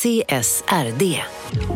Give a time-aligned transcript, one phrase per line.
[0.00, 1.22] CSRD.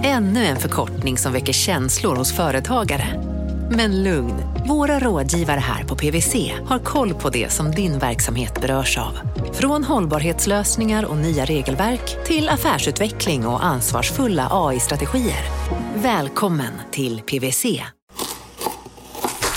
[0.02, 3.22] Ännu en förkortning som väcker känslor hos företagare.
[3.70, 4.34] Men lugn,
[4.68, 9.18] våra rådgivare här på PWC har koll på det som din verksamhet berörs av.
[9.52, 15.44] Från hållbarhetslösningar och nya regelverk till affärsutveckling och ansvarsfulla AI-strategier.
[15.94, 17.82] Välkommen till PWC.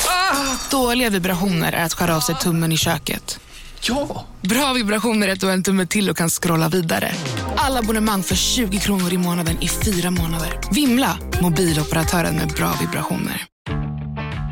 [0.07, 3.39] Ah, dåliga vibrationer är att skära av sig tummen i köket.
[3.81, 4.25] Ja!
[4.41, 7.11] Bra vibrationer är att du har en tumme till och kan scrolla vidare.
[7.55, 10.59] Alla abonnemang för 20 kronor i månaden i fyra månader.
[10.71, 11.17] Vimla!
[11.41, 13.47] Mobiloperatören med bra vibrationer.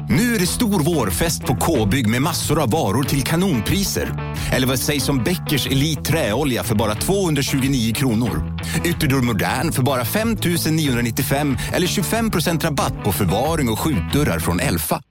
[0.10, 4.36] Nu är det stor vårfest på K-bygg med massor av varor till kanonpriser.
[4.54, 8.60] Eller vad sägs om Bäckers Elite Träolja för bara 229 kronor?
[8.86, 10.38] Ytterdörr Modern för bara 5
[10.72, 15.02] 995 eller 25% rabatt på förvaring och skjutdörrar från Elfa.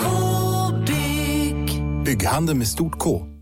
[0.00, 1.82] K-bygg.
[2.04, 3.33] Bygghandeln med stort K.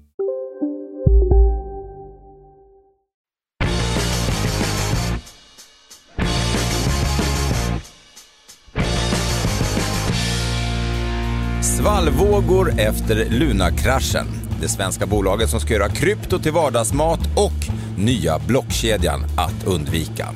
[11.83, 14.27] Svallvågor efter Luna-kraschen.
[14.61, 17.53] Det svenska bolaget som ska göra krypto till vardagsmat och
[17.99, 20.29] nya blockkedjan att undvika.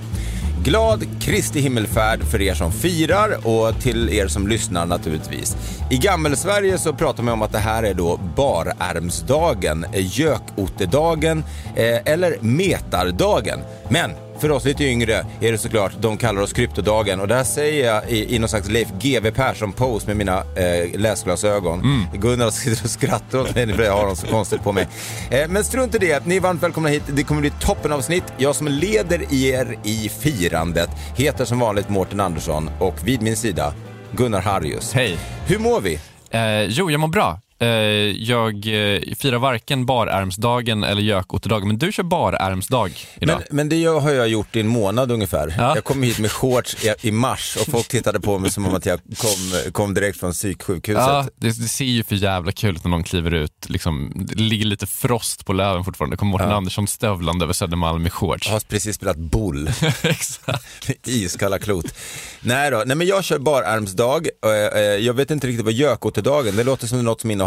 [0.64, 5.56] Glad Kristi himmelfärd för er som firar och till er som lyssnar naturligtvis.
[5.90, 11.44] I Gammelsverige så pratar man om att det här är då barärmsdagen, gökottedagen
[11.76, 13.60] eh, eller metardagen.
[13.88, 14.10] Men
[14.40, 18.10] för oss lite yngre är det såklart, de kallar oss kryptodagen och där säger jag
[18.10, 21.80] i, i någon slags Leif GW Persson-pose med mina eh, läsglasögon.
[21.80, 22.20] Mm.
[22.20, 24.88] Gunnar sitter och skrattar åt mig för jag har dem så konstigt på mig.
[25.30, 27.02] Eh, men strunt i det, ni är varmt välkomna hit.
[27.06, 28.24] Det kommer bli toppenavsnitt.
[28.36, 33.74] Jag som leder er i firandet heter som vanligt Mårten Andersson och vid min sida
[34.12, 34.92] Gunnar Harrius.
[34.92, 35.18] Hej.
[35.46, 35.98] Hur mår vi?
[36.30, 37.40] Eh, jo, jag mår bra.
[37.58, 43.36] Eh, jag eh, firar varken barärmsdagen eller gökottedagen, men du kör barärmsdag idag.
[43.50, 45.54] Men, men det har jag gjort i en månad ungefär.
[45.58, 45.74] Ja.
[45.74, 48.74] Jag kom hit med shorts i, i mars och folk tittade på mig som om
[48.74, 51.02] att jag kom, kom direkt från psyksjukhuset.
[51.02, 53.66] Ja, det, det ser ju för jävla kul ut när någon kliver ut.
[53.68, 56.14] Liksom, det ligger lite frost på löven fortfarande.
[56.16, 56.56] Det kommer Mårten Ja.
[56.56, 58.46] Andersson stövlande över Södermalm i shorts.
[58.46, 59.68] Jag har precis spelat boll.
[60.02, 60.90] Exakt.
[61.06, 61.94] Iskalla klot.
[62.40, 64.28] Nej då, nej men jag kör bararmsdag.
[64.44, 67.45] Eh, eh, Jag vet inte riktigt vad gökottedagen, det låter som något som innehåller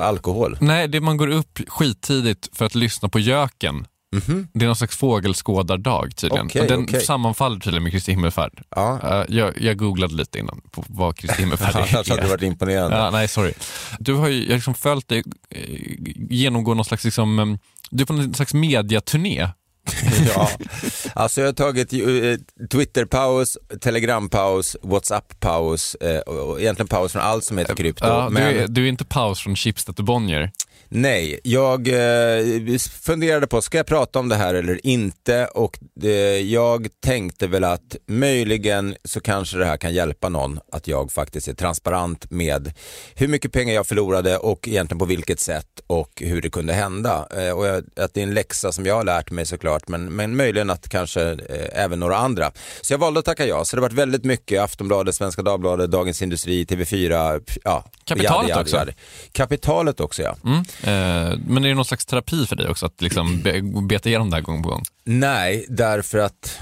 [0.00, 0.58] alkohol.
[0.60, 3.86] Nej, det man går upp skittidigt för att lyssna på göken.
[4.52, 6.46] Det är någon slags fågelskådardag tydligen.
[6.46, 7.00] Okej, och den okej.
[7.00, 8.62] sammanfaller tydligen med Kristi himmelfärd.
[8.70, 9.00] Ja.
[9.02, 11.78] Eh, jag, jag googlade lite innan på vad Kristi himmelfärd är.
[11.78, 12.96] Annars hade det varit imponerande.
[12.96, 13.52] Ja, nej, sorry.
[13.98, 15.60] Du har ju jag liksom följt dig eh,
[16.30, 17.58] genomgå någon slags, liksom, em,
[17.90, 19.48] du är på någon slags mediaturné.
[20.34, 20.50] Ja.
[21.14, 27.58] Alltså jag har tagit eh, Twitter-paus, Telegram-paus, WhatsApp-paus eh, och egentligen paus från allt som
[27.58, 28.06] heter krypto.
[28.06, 28.54] Ja, men...
[28.54, 30.50] du, är, du är inte paus från Schibsted till Bonnier.
[30.90, 35.46] Nej, jag eh, funderade på, ska jag prata om det här eller inte?
[35.46, 36.10] Och eh,
[36.52, 41.48] jag tänkte väl att möjligen så kanske det här kan hjälpa någon att jag faktiskt
[41.48, 42.72] är transparent med
[43.14, 47.28] hur mycket pengar jag förlorade och egentligen på vilket sätt och hur det kunde hända.
[47.36, 50.36] Eh, och att det är en läxa som jag har lärt mig såklart, men, men
[50.36, 51.22] möjligen att kanske
[51.72, 52.52] även några andra.
[52.80, 55.90] Så jag valde att tacka ja, så det har varit väldigt mycket Aftonbladet, Svenska Dagbladet,
[55.90, 57.84] Dagens Industri, TV4, ja.
[58.04, 58.76] Kapitalet jadi, jadi, också.
[58.76, 58.92] jadi.
[59.32, 60.36] Kapitalet också ja.
[60.44, 60.64] Mm.
[60.82, 64.30] Eh, men är det någon slags terapi för dig också att liksom be, beta igenom
[64.30, 64.82] det här gång på gång?
[65.04, 66.58] Nej, därför att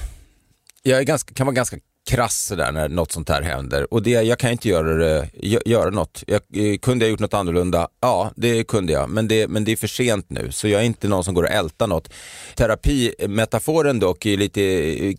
[0.82, 3.94] jag är ganska, kan vara ganska krass sådär när något sånt här händer.
[3.94, 5.26] Och det, jag kan inte göra,
[5.66, 6.24] göra något.
[6.26, 7.88] Jag, eh, kunde jag gjort något annorlunda?
[8.00, 9.10] Ja, det kunde jag.
[9.10, 11.42] Men det, men det är för sent nu, så jag är inte någon som går
[11.42, 12.08] och ältar något.
[12.54, 15.14] Terapimetaforen dock är lite, eh,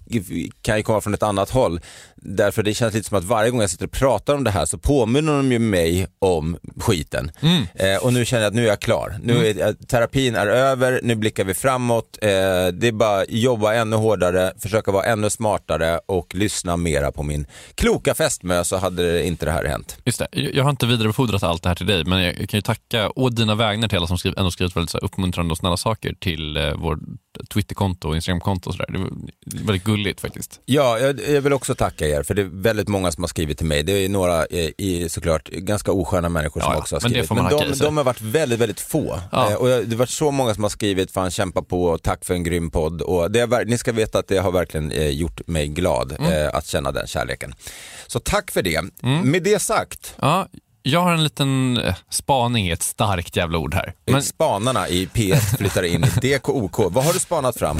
[0.61, 1.79] kan ju komma från ett annat håll.
[2.15, 4.65] Därför det känns lite som att varje gång jag sitter och pratar om det här
[4.65, 7.31] så påminner de ju mig om skiten.
[7.75, 9.15] Eh, och nu känner jag att nu är jag klar.
[9.23, 12.17] Nu är, eh, terapin är över, nu blickar vi framåt.
[12.21, 12.27] Eh,
[12.73, 17.45] det är bara jobba ännu hårdare, försöka vara ännu smartare och lyssna mera på min
[17.75, 19.97] kloka fästmö så hade inte det här hänt.
[20.05, 20.27] Just det.
[20.53, 23.29] Jag har inte vidarebefordrat allt det här till dig, men jag kan ju tacka å
[23.29, 26.57] dina vägnar till alla som skriv, ändå skrivit väldigt så uppmuntrande och snälla saker till
[26.57, 26.99] eh, vår
[27.53, 28.87] Twitterkonto och Instagramkonto och sådär.
[28.91, 29.09] Det var
[29.65, 30.59] väldigt gulligt faktiskt.
[30.65, 33.57] Ja, jag, jag vill också tacka er för det är väldigt många som har skrivit
[33.57, 33.83] till mig.
[33.83, 34.45] Det är några
[34.77, 37.29] i, såklart ganska osköna människor som Ja, också har men skrivit.
[37.29, 39.19] men hacka de, de har varit väldigt, väldigt få.
[39.31, 39.49] Ja.
[39.51, 42.25] Eh, och jag, det har varit så många som har skrivit, fan kämpa på tack
[42.25, 43.01] för en grym podd.
[43.01, 46.31] Och det är, ni ska veta att det har verkligen eh, gjort mig glad Mm.
[46.31, 47.53] eh, att känna den kärleken.
[48.07, 48.81] Så tack för det.
[49.23, 50.47] Med det sagt, Ja,
[50.83, 53.93] jag har en liten eh, spaning, är ett starkt jävla ord här.
[54.05, 56.77] Men, spanarna i P1 flyttar in i DKOK.
[56.77, 57.79] Vad har du spanat fram?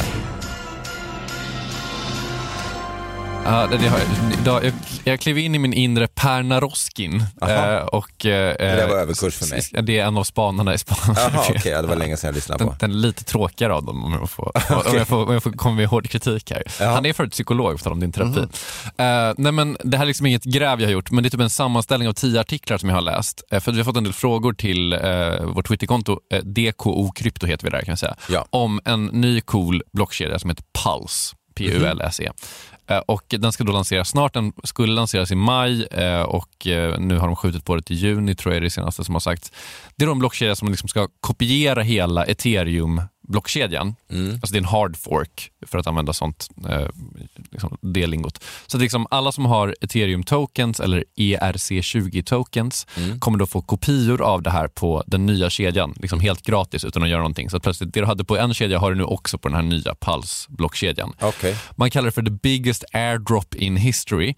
[3.47, 3.99] Ja, det, har
[4.45, 4.65] jag.
[4.65, 4.73] Jag,
[5.03, 7.23] jag klev in i min inre Per Naroskin.
[7.41, 7.51] Aha.
[7.51, 9.83] Eh, och, eh, Det var överkurs för mig.
[9.83, 11.15] Det är en av spanarna i Spanien.
[11.33, 12.75] Jaha, okej, ja, det var länge sedan jag lyssnade på.
[12.79, 14.51] den är lite tråkigare av dem om jag får,
[14.89, 16.63] om jag får, om jag får komma med hård kritik här.
[16.79, 16.85] Ja.
[16.85, 18.39] Han är förut psykolog, på tal om din terapi.
[18.39, 21.31] Eh, nej men det här är liksom inget gräv jag har gjort, men det är
[21.31, 23.41] typ en sammanställning av tio artiklar som jag har läst.
[23.53, 27.45] Uh, för vi har fått en del frågor till uh, vårt Twitterkonto, uh, DKO Krypto
[27.47, 28.45] heter vi där kan jag säga, Ja.
[28.49, 31.35] om en ny cool blockkedja som heter Pulse.
[31.57, 32.31] P-U-L-S-E.
[32.89, 34.33] Eh, och den ska då lanseras snart.
[34.33, 37.95] Den skulle lanseras i maj eh, och eh, nu har de skjutit på det till
[37.95, 39.51] juni, tror jag är det senaste som har sagts.
[39.95, 43.95] Det är då en blockkedja som liksom ska kopiera hela ethereum ethereum-blockkedjan.
[44.33, 46.87] Alltså det är en hard fork, för att använda sånt eh,
[47.51, 48.43] liksom det lingot.
[48.67, 52.87] Så att liksom alla som har ethereum-tokens eller ERC20-tokens
[53.19, 57.03] kommer då få kopior av det här på den nya kedjan, liksom helt gratis utan
[57.03, 57.49] att göra någonting.
[57.49, 59.63] Så plötsligt det du hade på en kedja har du nu också på den här
[59.63, 61.13] nya Pulse-blockkedjan.
[61.21, 61.57] Okej.
[61.75, 64.35] Man kallar det för the biggest airdrop in history.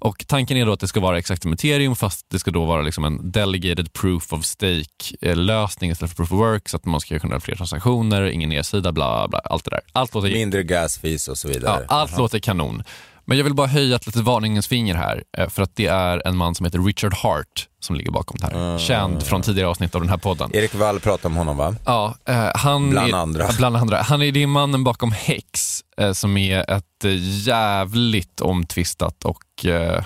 [0.00, 2.64] Och Tanken är då att det ska vara exakt som ethereum fast det ska då
[2.64, 7.00] vara liksom en delegated proof of stake-lösning istället för proof of work så att man
[7.00, 9.80] ska kunna ha fler transaktioner, ingen nedsida, bla bla, allt det där.
[9.92, 11.84] Allt låter, Mindre gas fees och så ja, vidare.
[11.88, 12.82] allt låter kanon.
[13.24, 16.26] Men jag vill bara höja ett litet varningens finger här eh, för att det är
[16.26, 18.78] en man som heter Richard Hart som ligger bakom det här.
[18.78, 20.50] Känd från tidigare avsnitt av den här podden.
[20.54, 21.74] Erik Wall pratade om honom va?
[21.84, 23.48] Ja, eh, han Bland är, andra.
[23.58, 24.02] Bland andra.
[24.02, 27.12] Han är det mannen bakom Hex eh, som är ett eh,
[27.46, 30.04] jävligt omtvistat och eh,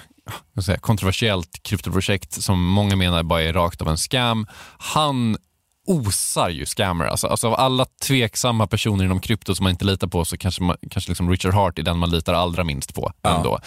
[0.65, 4.47] säga, kontroversiellt kryptoprojekt som många menar bara är rakt av en scam.
[4.79, 5.37] Han
[5.87, 7.05] osar ju scammer.
[7.05, 10.63] Alltså, alltså av alla tveksamma personer inom krypto som man inte litar på så kanske,
[10.63, 13.13] man, kanske liksom Richard Hart är den man litar allra minst på.
[13.23, 13.59] Ändå.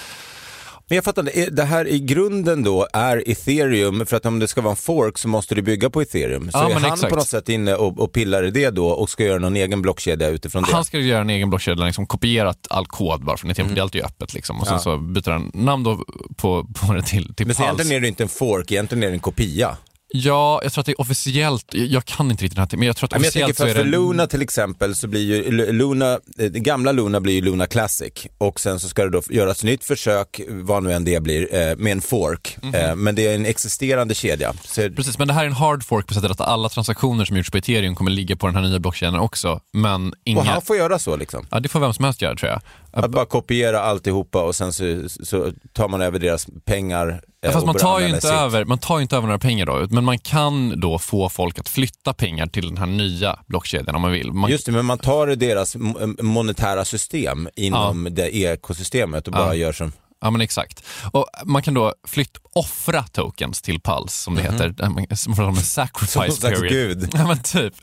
[0.89, 4.61] Men jag fattar det här i grunden då är ethereum, för att om det ska
[4.61, 6.51] vara en fork så måste det bygga på ethereum.
[6.51, 7.09] Så Ja, är han exakt.
[7.09, 9.81] på något sätt inne och, och pillar i det då och ska göra någon egen
[9.81, 10.71] blockkedja utifrån det?
[10.73, 13.79] Han ska göra en egen blockkedja, liksom kopierat all kod bara från Ethereum, för det
[13.79, 14.33] är alltid öppet.
[14.33, 14.59] Liksom.
[14.61, 14.79] Och sen Ja.
[14.79, 16.03] så byter han namn då
[16.37, 17.63] på, på det till, till Men Pulse.
[17.63, 19.77] egentligen är det inte en fork, egentligen är det en kopia.
[20.09, 22.95] Ja, jag tror att det är officiellt, jag kan inte riktigt den här, men jag
[22.97, 23.97] tror att Men jag tänker officiellt för, så är för det...
[23.97, 26.19] Luna till exempel så blir ju Lu- Luna, eh,
[26.51, 29.63] det gamla Luna blir ju Luna Classic och sen så ska det då göras ett
[29.63, 32.57] nytt försök, vad nu än det blir, eh, med en fork.
[32.61, 32.75] Mhm.
[32.75, 34.53] Eh, Men det är en existerande kedja.
[34.63, 37.37] Så, Precis, men det här är en hard fork på sättet att alla transaktioner som
[37.37, 40.39] gjorts på ethereum kommer ligga på den här nya blockkedjan också, men inga...
[40.39, 41.47] och han får göra så liksom.
[41.51, 42.61] Ja, det får vem som helst göra tror jag.
[43.05, 47.07] Att bara kopiera alltihopa och sen så, så tar man över deras pengar.
[47.09, 48.31] eh, Ja, fast man tar, ju inte sitt.
[48.31, 51.69] över, man tar inte över några pengar då, men man kan då få folk att
[51.69, 54.31] flytta pengar till den här nya blockkedjan om man vill.
[54.33, 59.45] Man, Just det, men man tar deras mo- monetära system inom det ekosystemet och bara
[59.47, 59.53] Ja.
[59.53, 59.91] gör som...
[60.21, 60.83] Ja men exakt.
[61.11, 65.15] Och man kan då flytt, offra tokens till Pulse som det heter.
[65.15, 66.69] Som pratar om en sacrifice period.
[66.69, 67.09] gud.
[67.13, 67.73] Ja men typ.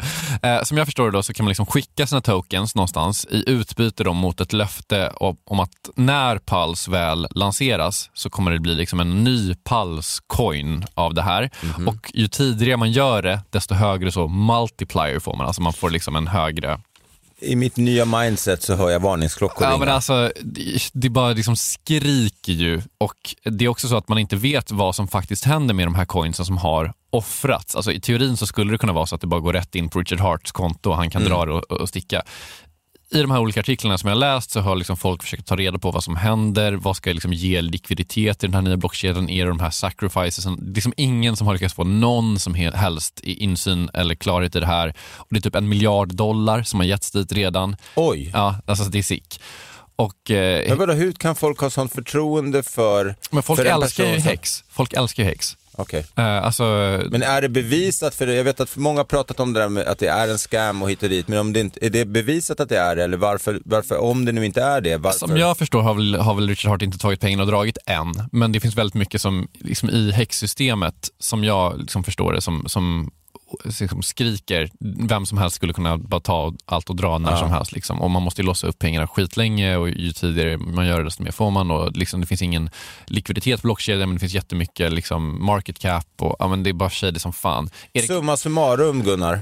[0.42, 3.50] Eh, som jag förstår det då så kan man liksom skicka sina tokens någonstans i
[3.50, 8.58] utbyte då mot ett löfte om, om att när Pulse väl lanseras så kommer det
[8.60, 11.50] bli liksom en ny Pulse-coin av det här.
[11.62, 11.88] Mhm.
[11.88, 15.46] Och ju tidigare man gör det desto högre så multiplier får man.
[15.46, 16.80] Alltså man får liksom en högre
[17.44, 20.32] I mitt nya mindset så hör jag varningsklockor Ja, men alltså,
[20.92, 24.94] det, bara liksom skriker ju och det är också så att man inte vet vad
[24.94, 27.76] som faktiskt händer med de här coinsen som har offrats.
[27.76, 29.88] Alltså, I teorin så skulle det kunna vara så att det bara går rätt in
[29.88, 32.22] på Richard Harts konto och han kan dra det och, och sticka.
[33.10, 35.78] I de här olika artiklarna som jag läst så har liksom folk försökt ta reda
[35.78, 39.44] på vad som händer, vad ska liksom ge likviditet i den här nya blockkedjan, är
[39.44, 40.56] det de här sacrificesen?
[40.60, 44.14] Det är liksom ingen som har lyckats få någon som he- helst i insyn eller
[44.14, 44.94] klarhet i det här.
[45.16, 47.76] Och det är typ en miljard dollar som har getts dit redan.
[47.94, 49.40] Oj, Ja, alltså det är sick.
[49.96, 53.16] Och, eh, men vadå, hur kan folk ha sånt förtroende för...
[53.30, 54.64] men folk för älskar ju häx.
[54.68, 55.56] Folk älskar ju häx.
[55.76, 56.06] Okej.
[56.16, 56.64] Eh, alltså,
[57.10, 59.86] Men är det bevisat, för jag vet att många har pratat om det där med
[59.86, 62.04] att det är en scam och hit och dit, men om det inte, är det
[62.04, 65.18] bevisat att det är det, eller varför, varför, om det nu inte är det, varför?
[65.18, 68.12] som jag förstår har väl, har väl Richard Hart inte tagit pengarna och dragit än.
[68.32, 72.64] Men det finns väldigt mycket som liksom i häxsystemet, som jag liksom förstår det, som,
[72.66, 73.10] som
[73.64, 74.70] liksom skriker,
[75.08, 77.36] vem som helst skulle kunna bara ta allt och dra när Ja.
[77.38, 77.72] som helst.
[77.72, 78.00] Liksom.
[78.02, 81.22] Och man måste ju låsa upp pengarna skitlänge och ju tidigare man gör det desto
[81.22, 81.70] mer får man.
[81.70, 82.70] Och liksom, det finns ingen
[83.06, 86.74] likviditet på blockkedjan men det finns jättemycket liksom, market cap och ja, men det är
[86.74, 87.70] bara shady som fan.
[87.92, 89.40] Erik, Summa summarum Gunnar,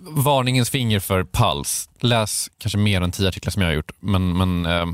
[0.00, 1.88] varningens finger för Puls.
[2.00, 4.86] Läs kanske mer än tio artiklar som jag har gjort, men, men eh,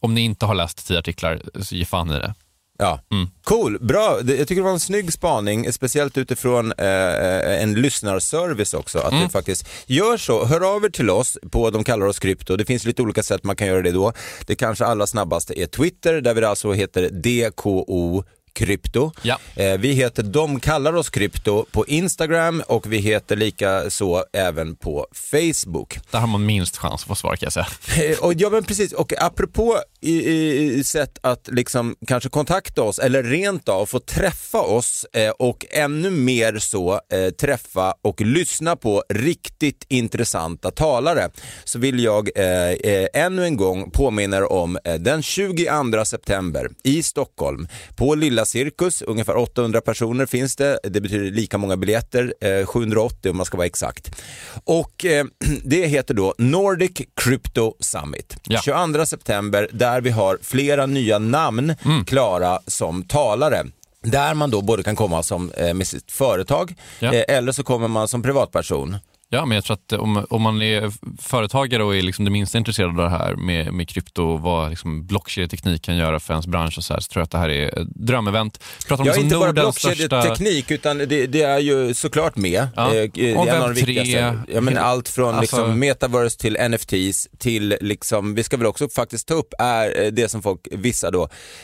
[0.00, 2.34] om ni inte har läst tio artiklar så ge fan i det.
[2.82, 3.28] Ja, Mm.
[3.44, 4.18] cool, bra.
[4.26, 8.98] Jag tycker det var en snygg spaning, speciellt utifrån eh, en lyssnarservice också.
[8.98, 9.24] Att Mm.
[9.24, 10.44] det faktiskt gör så.
[10.44, 12.56] Hör av er till oss på De kallar oss krypto.
[12.56, 14.12] Det finns lite olika sätt man kan göra det då.
[14.46, 19.12] Det kanske allra snabbaste är Twitter, där vi alltså heter DKO krypto.
[19.22, 19.38] Ja.
[19.54, 24.76] Eh, vi heter De kallar oss krypto på Instagram och vi heter lika så även
[24.76, 25.98] på Facebook.
[26.10, 27.66] Där har man minst chans att få svar kan jag säga.
[28.10, 32.98] Eh, Och, ja men precis, och apropå i, i, sätt att liksom kanske kontakta oss
[32.98, 38.76] eller rent av få träffa oss eh, och ännu mer så eh, träffa och lyssna
[38.76, 41.30] på riktigt intressanta talare
[41.64, 48.14] så vill jag eh, ännu en gång påminna om den 22 september i Stockholm på
[48.14, 52.32] Lilla Cirkus, ungefär 800 personer finns det, det betyder lika många biljetter,
[52.64, 54.22] 780 om man ska vara exakt.
[54.64, 55.04] Och
[55.64, 58.36] det heter då Nordic Crypto Summit.
[58.42, 58.60] Ja.
[58.64, 62.04] 22 september där vi har flera nya namn mm.
[62.04, 63.66] klara som talare.
[64.02, 67.14] Där man då både kan komma som, eh, med sitt företag ja.
[67.14, 68.96] eh, eller så kommer man som privatperson.
[69.32, 72.58] Ja, men jag tror att om, om man är företagare och är liksom det minsta
[72.58, 76.46] intresserad av det här med, med krypto och vad liksom blockkedjeteknik kan göra för ens
[76.46, 78.60] bransch och så, här, så tror jag att det här är ett drömevent.
[78.88, 80.74] Pratar om ja, inte bara blockkedjeteknik största...
[80.74, 82.68] utan det, det, är ju såklart med.
[82.76, 82.94] Ja.
[82.94, 84.42] Eh, och Web3.
[84.54, 85.56] Ja, men allt från alltså...
[85.56, 90.10] liksom metaverse till NFTs till, liksom, vi ska väl också faktiskt ta upp, är eh,
[90.10, 91.22] det som folk, vissa då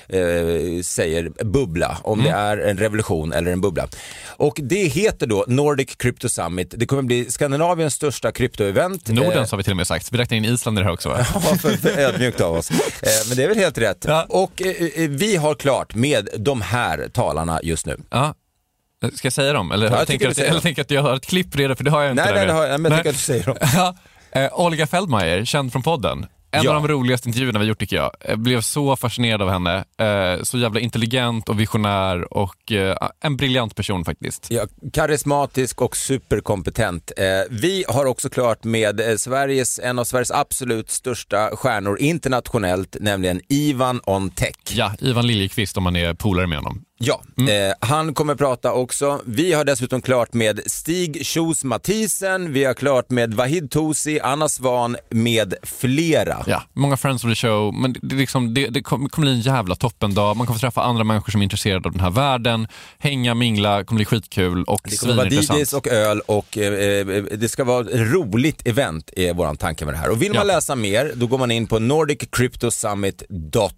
[0.08, 2.32] eh, säger bubbla, om mm.
[2.32, 3.88] det är en revolution eller en bubbla.
[4.26, 6.74] Och det heter då Nordic Crypto Summit.
[6.76, 9.08] Det kommer bli Skandinaviens största kryptoevent.
[9.08, 11.08] Nordens har vi till och med sagt, vi räknar in Island i det här också
[11.08, 11.18] va?
[11.34, 12.70] ja, för, ödmjukt av oss.
[12.70, 12.76] Eh,
[13.28, 14.04] men det är väl helt rätt.
[14.08, 14.26] Ja.
[14.28, 18.00] Och eh, eh, vi har klart med de här talarna just nu.
[18.10, 18.34] Ja.
[19.14, 19.72] Ska jag säga dem?
[19.72, 21.90] Eller, ja, jag, tänker att, eller tänker att jag har ett klipp redan, för det
[21.90, 22.24] har jag inte.
[22.24, 23.56] Nej, nej, det har jag, men jag tycker att du säger dem.
[24.32, 24.50] ja.
[24.52, 26.26] Olga Feldmeier, känd från podden.
[26.56, 26.76] En ja.
[26.76, 28.10] av de roligaste intervjuerna vi gjort tycker jag.
[28.28, 29.84] Jag blev så fascinerad av henne.
[29.98, 34.46] Eh, så jävla intelligent och visionär och eh, en briljant person faktiskt.
[34.50, 37.12] Ja, karismatisk och superkompetent.
[37.16, 43.40] Eh, vi har också klart med Sveriges, en av Sveriges absolut största stjärnor internationellt, nämligen
[43.48, 44.54] Ivan on Tech.
[44.70, 46.85] Ja, Ivan Liljekvist om man är polare med honom.
[46.98, 47.70] Ja, mm.
[47.70, 49.20] eh, han kommer prata också.
[49.24, 54.48] Vi har dessutom klart med Stig Kjos Mathisen, vi har klart med Vahid Tosi, Anna
[54.48, 56.44] Svan med flera.
[56.46, 59.74] Ja, många friends of the show, men det, liksom, det, det kommer bli en jävla
[59.74, 60.36] toppendag.
[60.36, 63.84] Man kommer få träffa andra människor som är intresserade av den här världen, hänga, mingla,
[63.84, 67.64] kommer bli skitkul och Det kommer vara DJs och öl och eh, eh, det ska
[67.64, 70.10] vara ett roligt event är vår tanke med det här.
[70.10, 70.54] Och vill man ja.
[70.54, 73.70] läsa mer, då går man in på nordiccryptosummit.com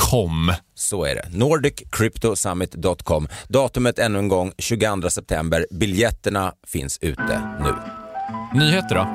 [0.00, 0.52] Com.
[0.74, 1.28] Så är det.
[1.32, 3.28] NordicCryptoSummit.com.
[3.48, 5.66] Datumet ännu en gång 22 september.
[5.70, 7.74] Biljetterna finns ute nu.
[8.60, 9.08] Nyheter då?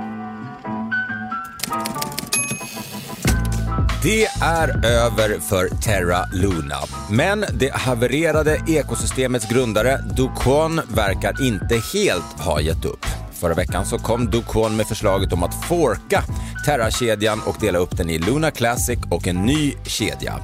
[4.04, 6.78] Det är över för Terra Luna.
[7.12, 13.06] Men det havererade ekosystemets grundare Do Kwon verkar inte helt ha gett upp.
[13.34, 16.24] Förra veckan så kom Do Kwon med förslaget om att forka
[16.66, 20.40] Terra-kedjan och dela upp den i Luna Classic och en ny kedja.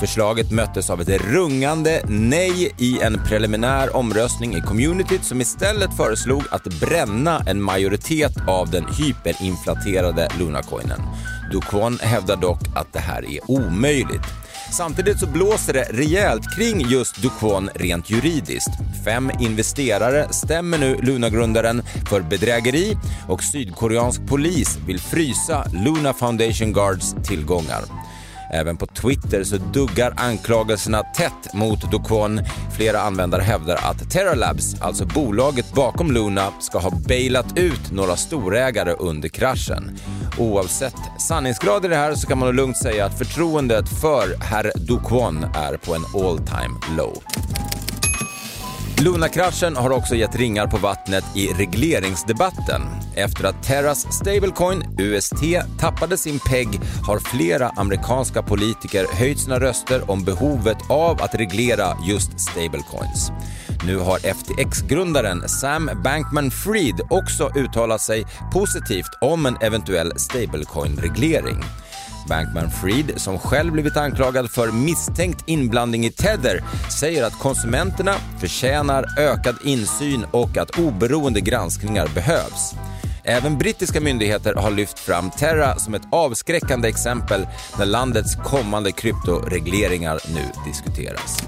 [0.00, 6.42] Förslaget möttes av ett rungande nej i en preliminär omröstning i communityt som istället föreslog
[6.50, 11.00] att bränna en majoritet av den hyperinflaterade Lunacoinen.
[11.52, 14.22] Duquon hävdar dock att det här är omöjligt.
[14.72, 18.70] Samtidigt så blåser det rejält kring just Duquon rent juridiskt.
[19.04, 22.96] Fem investerare stämmer nu Luna-grundaren för bedrägeri
[23.28, 28.07] och sydkoreansk polis vill frysa Luna Foundation Guards tillgångar.
[28.52, 32.40] Även på Twitter så duggar anklagelserna tätt mot Dokwon.
[32.76, 38.92] Flera användare hävdar att Terralabs, alltså bolaget bakom Luna, ska ha bailat ut några storägare
[38.92, 39.98] under kraschen.
[40.38, 45.44] Oavsett sanningsgrad i det här så kan man lugnt säga att förtroendet för herr Dukwon
[45.44, 47.22] är på en all time low.
[49.04, 52.82] Luna-kraschen har också gett ringar på vattnet i regleringsdebatten.
[53.14, 55.42] Efter att Terras stablecoin UST
[55.78, 61.96] tappade sin PEG har flera amerikanska politiker höjt sina röster om behovet av att reglera
[62.08, 63.30] just stablecoins.
[63.86, 71.64] Nu har FTX-grundaren Sam Bankman-Fried också uttalat sig positivt om en eventuell stablecoin-reglering.
[72.28, 76.62] Bankman-Fried, som själv blivit anklagad för misstänkt inblandning i Tether,
[77.00, 82.74] säger att konsumenterna förtjänar ökad insyn och att oberoende granskningar behövs.
[83.24, 87.46] Även brittiska myndigheter har lyft fram Terra som ett avskräckande exempel
[87.78, 91.42] när landets kommande kryptoregleringar nu diskuteras.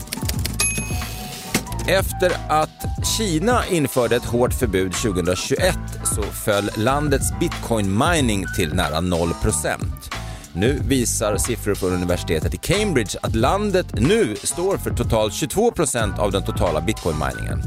[1.89, 9.01] Efter att Kina införde ett hårt förbud 2021 så föll landets bitcoin mining till nära
[9.01, 9.29] 0
[10.55, 16.33] nu visar siffror från universitetet i Cambridge att landet nu står för totalt 22% av
[16.33, 17.63] den totala bitcoin-miningen.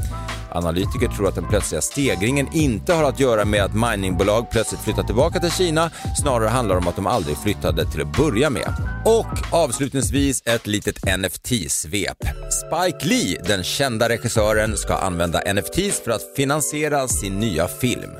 [0.54, 5.06] Analytiker tror att den plötsliga stegringen inte har att göra med att miningbolag plötsligt flyttat
[5.06, 5.90] tillbaka till Kina,
[6.22, 8.74] snarare handlar det om att de aldrig flyttade till att börja med.
[9.04, 12.18] Och avslutningsvis ett litet NFT-svep.
[12.50, 18.10] Spike Lee, den kända regissören, ska använda NFTs för att finansiera sin nya film.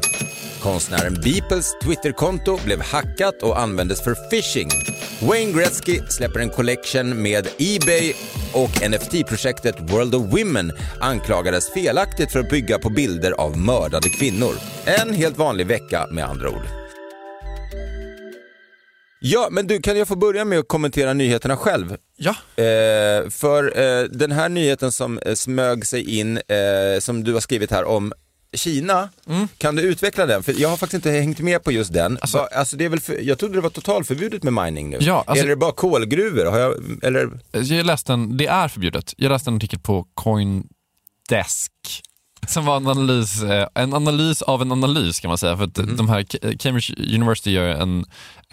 [0.64, 4.68] Konstnären Beeples Twitterkonto blev hackat och användes för phishing.
[5.28, 8.12] Wayne Gretzky släpper en collection med Ebay
[8.52, 14.54] och NFT-projektet World of Women anklagades felaktigt för att bygga på bilder av mördade kvinnor.
[14.85, 16.66] En helt vanlig vecka med andra ord.
[19.21, 21.97] Ja, men du, kan jag få börja med att kommentera nyheterna själv?
[22.16, 22.30] Ja.
[22.64, 27.40] Eh, för eh, den här nyheten som eh, smög sig in, eh, som du har
[27.40, 28.12] skrivit här om
[28.56, 29.08] Kina,
[29.58, 30.42] kan du utveckla den?
[30.42, 32.06] För jag har faktiskt inte hängt med på just den.
[32.06, 32.18] Mm.
[32.20, 34.99] Alltså- Va, alltså det är väl för, jag trodde det var totalförbjudet med mining nu.
[35.00, 36.44] Ja, alltså- Eller är det bara kolgruvor?
[36.46, 37.30] Har jag, eller?
[37.52, 39.14] Jag läste en, det är förbjudet.
[39.16, 41.73] Jag läste en artikel på Coindesk
[42.48, 45.56] som var en analys, eh, en analys av en analys kan man säga.
[45.56, 48.04] För att de här Ca- Cambridge University gör en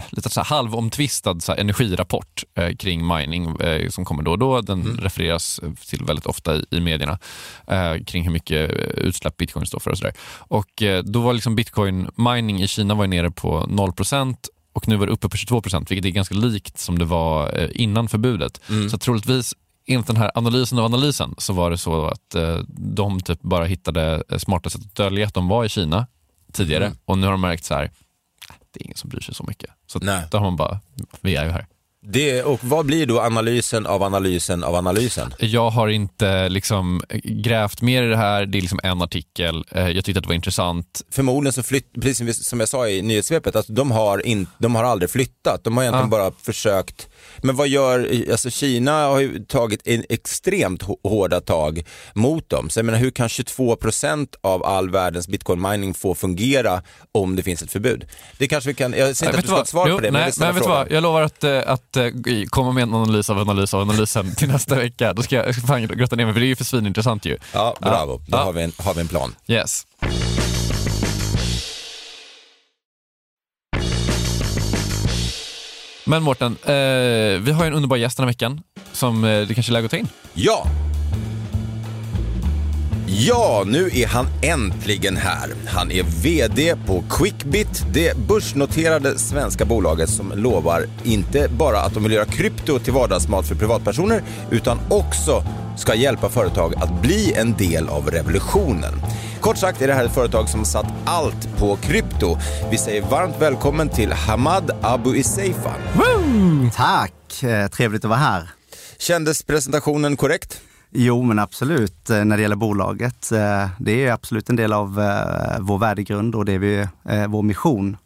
[0.09, 4.61] lite så halvomtvistad så energirapport eh, kring mining eh, som kommer då och då.
[4.61, 7.19] Den refereras till väldigt ofta i, i medierna
[7.67, 10.13] eh, kring hur mycket utsläpp bitcoin står för och sådär.
[10.37, 14.35] Och då var liksom bitcoin mining i Kina var nere på 0%
[14.73, 18.07] och nu var det uppe på 22% vilket är ganska likt som det var innan
[18.07, 18.61] förbudet.
[18.89, 19.53] Så troligtvis
[19.91, 23.65] enligt den här analysen av analysen så var det så att eh, de typ bara
[23.65, 26.07] hittade eh, smarta sätt att dölja att de var i Kina
[26.53, 27.89] tidigare och nu har de märkt så här, "Äh,
[28.71, 29.69] det är ingen som bryr sig så mycket.
[29.87, 30.23] Så Nej.
[30.31, 30.79] då har man bara,
[31.21, 31.67] vi är ju här.
[32.05, 35.33] Det, och vad blir då analysen av analysen av analysen?
[35.39, 39.89] Jag har inte liksom grävt mer i det här, det är liksom en artikel, Eh,
[39.89, 41.01] jag tyckte att det var intressant.
[41.11, 44.83] Förmodligen så flytt, precis som jag sa i nyhetssvepet, att de har, in, de har
[44.83, 45.63] aldrig flyttat.
[45.63, 46.17] De har egentligen Ja.
[46.29, 47.07] bara försökt.
[47.37, 52.69] Men vad gör, alltså Kina har ju tagit en extremt hå- hårda tag mot dem.
[52.69, 56.81] Så jag menar, hur kan 22% av all världens bitcoin mining få fungera
[57.11, 58.05] om det finns ett förbud?
[58.37, 60.01] Det kanske vi kan, jag säger inte att du ska ha ett svar Jo, på
[60.01, 60.91] det, men jag nej, vet vad?
[60.91, 62.11] Jag lovar att, eh, att eh,
[62.49, 65.13] komma med en analys av analys av analysen till nästa vecka.
[65.13, 67.37] Då ska jag fan grotta ner mig, för det är ju för svinintressant ju.
[67.53, 68.17] Ja, bravo.
[68.17, 68.43] Då Ja.
[68.43, 69.35] Har, vi en, har vi en plan.
[69.47, 69.85] Yes.
[76.05, 76.73] Men Mårten, eh,
[77.41, 78.61] vi har ju en underbar gäst den här veckan
[78.93, 80.07] som eh, det kanske är läge att ta in.
[80.33, 80.67] Ja!
[83.13, 85.53] Ja, nu är han äntligen här.
[85.67, 92.03] Han är VD på Quickbit, det börsnoterade svenska bolaget som lovar inte bara att de
[92.03, 95.43] vill göra krypto till vardagsmat för privatpersoner, utan också
[95.77, 98.93] ska hjälpa företag att bli en del av revolutionen.
[99.41, 102.37] Kort sagt är det här ett företag som satt allt på krypto.
[102.71, 105.73] Vi säger varmt välkommen till Hamad Abu Iseifa.
[106.75, 108.49] Tack, eh, trevligt att vara här.
[108.99, 110.61] Kändes presentationen korrekt?
[110.93, 112.09] Jo, men absolut.
[112.09, 116.35] Eh, när det gäller bolaget, eh, det är absolut en del av eh, vår värdegrund
[116.35, 117.97] och det är vår mission.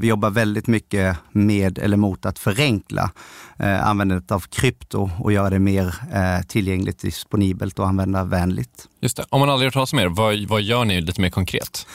[0.00, 3.10] Vi jobbar väldigt mycket med eller mot att förenkla
[3.58, 5.94] användandet av krypto och göra det mer
[6.42, 8.88] tillgängligt, disponibelt och användarvänligt.
[9.00, 9.24] Just det.
[9.30, 11.86] Om man aldrig hört talas om er, vad, vad gör ni lite mer konkret?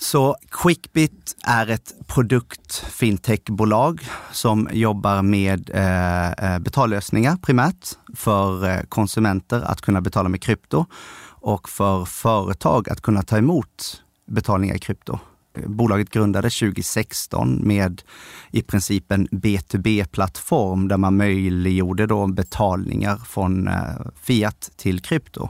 [0.00, 4.00] Så Quickbit är ett produkt-fintechbolag
[4.32, 10.86] som jobbar med eh, eh, betallösningar primärt för eh, konsumenter att kunna betala med krypto
[11.40, 15.18] och för företag att kunna ta emot betalningar i krypto.
[15.66, 18.02] Bolaget grundades 2016 med
[18.50, 23.74] i princip en B2B-plattform där man möjliggjorde då betalningar från eh,
[24.22, 25.48] fiat till krypto.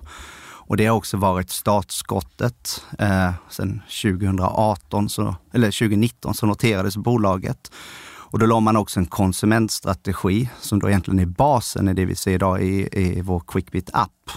[0.68, 2.84] Och det har också varit startskottet.
[2.98, 7.70] Eh, sen 2018, så, eller 2019 så noterades bolaget.
[8.30, 12.14] Och då la man också en konsumentstrategi som då egentligen är basen i det vi
[12.14, 14.30] ser idag i, i vår Quickbit-app.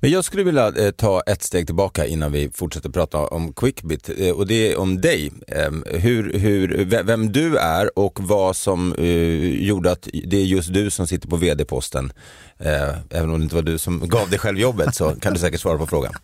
[0.00, 4.10] Men jag skulle vilja eh, ta ett steg tillbaka innan vi fortsätter prata om Quickbit
[4.18, 5.32] eh, och det är om dig.
[5.48, 10.72] Eh, hur, hur, vem du är och vad som eh, gjorde att det är just
[10.72, 12.12] du som sitter på vd-posten.
[12.58, 15.38] Eh, även om det inte var du som gav dig själv jobbet så kan du
[15.38, 16.12] säkert svara på frågan.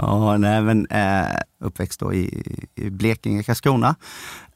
[0.00, 2.42] Ja, nej, men eh, uppväxt då i,
[2.74, 3.94] i Blekinge, Karlskrona.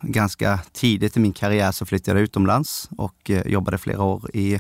[0.00, 4.58] Ganska tidigt i min karriär så flyttade jag utomlands och eh, jobbade flera år i,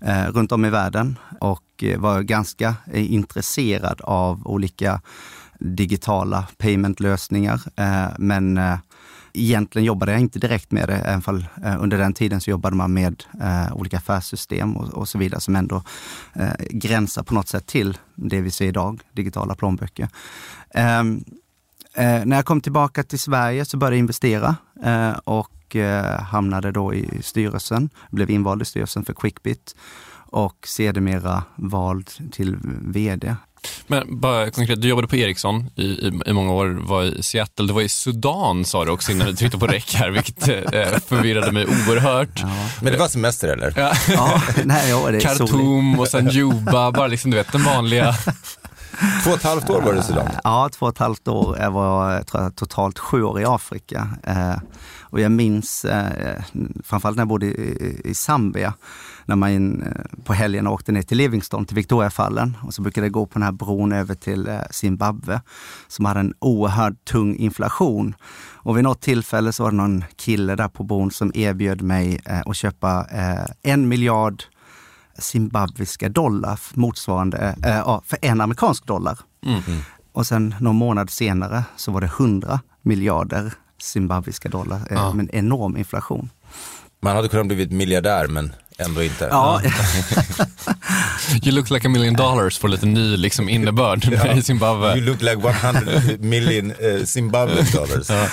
[0.00, 5.00] eh, runt om i världen och och eh, var ganska eh, intresserad av olika
[5.58, 7.60] digitala paymentlösningar.
[7.76, 8.60] Eh, men
[9.32, 11.46] egentligen jobbade jag inte direkt med det, även fall
[11.80, 13.24] under den tiden så jobbade man med
[13.72, 15.82] olika affärssystem och, så vidare som ändå
[16.70, 20.08] gränsar på något sätt till det vi ser idag, digitala plånböcker.
[20.74, 21.24] Ehm,
[21.96, 24.56] när jag kom tillbaka till Sverige så började jag investera
[25.24, 25.76] och
[26.20, 29.74] hamnade då i styrelsen, blev invald i styrelsen för Quickbit
[30.34, 33.36] och sedermera vald till VD.
[33.86, 37.66] Men bara konkret, du jobbade på Ericsson i, i, i många år, var i Seattle,
[37.66, 40.98] du var i Sudan sa du också innan du tryckte på räck här, vilket eh,
[41.06, 42.44] förvirrade mig oerhört.
[42.82, 43.72] Men det var semester eller?
[43.76, 43.92] Ja.
[44.08, 45.20] Ja, nej, ja, det är.
[45.20, 48.14] Khartoum och sen Juba, bara liksom du vet den vanliga.
[49.24, 50.30] Två och ett halvt år var det så långt?
[50.44, 51.58] Ja, två och ett halvt år.
[51.58, 54.08] Jag var tror jag, totalt sju år i Afrika.
[55.14, 56.42] Eh, och jag minns, eh,
[56.82, 58.74] framförallt när jag bodde i, i Zambia,
[59.26, 62.56] när man eh, på helgen åkte ner till Livingston, till Victoriafallen.
[62.62, 65.40] Och så brukade jag gå på den här bron över till eh, Zimbabwe,
[65.88, 68.14] som hade en oerhört tung inflation.
[68.64, 72.20] Och vid något tillfälle så var det någon kille där på bron som erbjöd mig
[72.24, 74.44] eh, att köpa eh, en miljard
[75.18, 79.18] zimbabwiska dollar motsvarande, äh, för en amerikansk dollar.
[79.46, 79.60] Mm.
[80.12, 83.52] Och sen någon månad senare så var det 100 miljarder
[83.84, 85.12] zimbabwiska dollar äh, ja.
[85.12, 86.30] med en enorm inflation.
[87.02, 89.24] Man hade kunnat blivit miljardär men ändå inte.
[89.30, 89.60] Ja.
[91.42, 94.32] you look like a million dollars får lite ny liksom, innebörd ja.
[94.32, 94.96] i Zimbabwe.
[94.96, 98.10] You look like 100 million uh, Zimbabwe dollars.
[98.10, 98.28] ja.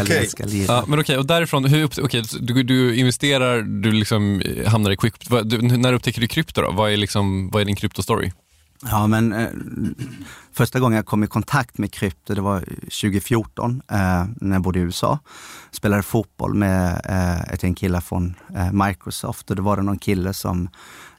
[0.00, 0.28] Okej.
[0.32, 0.64] Okay.
[0.64, 4.96] Ja, men okej, okay, och därifrån, hur okay, du, du investerar, du liksom hamnar i
[4.96, 6.70] quick, du, när upptäcker du krypto då?
[6.70, 8.32] Vad är, liksom, vad är din kryptostory?
[8.90, 9.48] Ja, men eh,
[10.52, 14.78] första gången jag kom i kontakt med krypto, det var 2014 eh, när jag bodde
[14.78, 15.18] i USA.
[15.70, 19.98] Spelade fotboll med eh, ett gäng killar från eh, Microsoft och då var det någon
[19.98, 20.68] kille som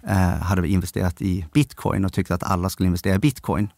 [0.08, 3.69] eh, hade investerat i bitcoin och tyckte att alla skulle investera i bitcoin.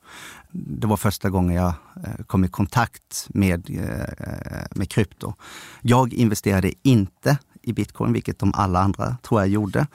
[0.52, 1.74] Det var första gången jag
[2.04, 5.34] eh, kom i kontakt med, eh, med krypto.
[5.82, 9.88] Jag investerade inte i bitcoin, vilket de alla andra tror jag gjorde.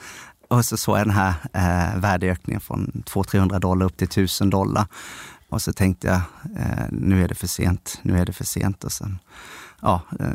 [0.53, 4.87] Och så såg jag den här eh, värdeökningen från 200-300 dollar upp till 1000 dollar.
[5.49, 6.21] Och så tänkte jag,
[6.61, 8.85] eh, nu är det för sent, nu är det för sent.
[8.85, 9.19] Och sen
[9.83, 10.27] ja, eh,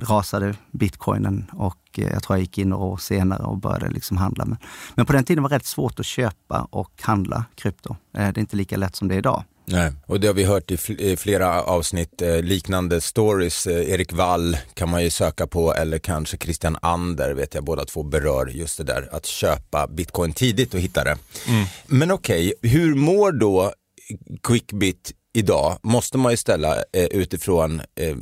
[0.00, 4.16] rasade bitcoinen och eh, jag tror jag gick in några år senare och började liksom
[4.16, 4.44] handla.
[4.44, 4.58] Men,
[4.94, 7.96] men på den tiden var det rätt svårt att köpa och handla krypto.
[8.12, 9.44] Eh, det är inte lika lätt som det är idag.
[9.72, 13.66] Nej, och det har vi hört i flera avsnitt, eh, liknande stories.
[13.66, 17.84] Eh, Erik Wall kan man ju söka på eller kanske Christian Ander vet jag båda
[17.84, 21.18] två berör just det där att köpa bitcoin tidigt och hitta det.
[21.48, 21.64] Mm.
[21.86, 23.72] Men okej, okay, hur mår då
[24.42, 28.16] Quickbit idag måste man ju ställa eh, utifrån eh,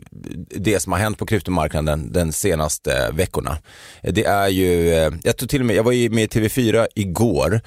[0.51, 3.59] det som har hänt på kryptomarknaden den senaste eh, veckorna.
[4.03, 6.87] Eh, det är ju, eh, jag tror till och med, jag var med i TV4
[6.94, 7.61] igår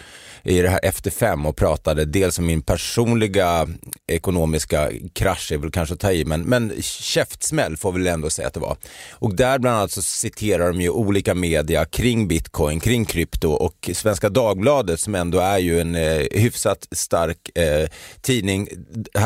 [0.43, 3.67] i det här Efter fem och pratade dels om min personliga
[4.07, 8.47] ekonomiska krasch, är väl kanske att ta i, men, men käftsmäll får väl ändå säga
[8.47, 8.77] att det var.
[9.11, 13.89] Och där bland annat så citerar de ju olika media kring bitcoin, kring krypto och
[13.93, 17.89] Svenska Dagbladet som ändå är ju en eh, hyfsat stark eh,
[18.21, 18.67] tidning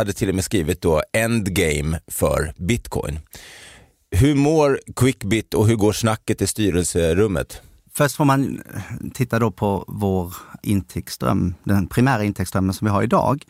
[0.05, 3.19] hade till och med skrivit då endgame för bitcoin.
[4.11, 7.61] Hur mår Quickbit och hur går snacket i styrelserummet?
[7.93, 8.61] Först får man
[9.13, 13.43] titta då på vår intäktsström, den primära intäktsströmmen som vi har idag,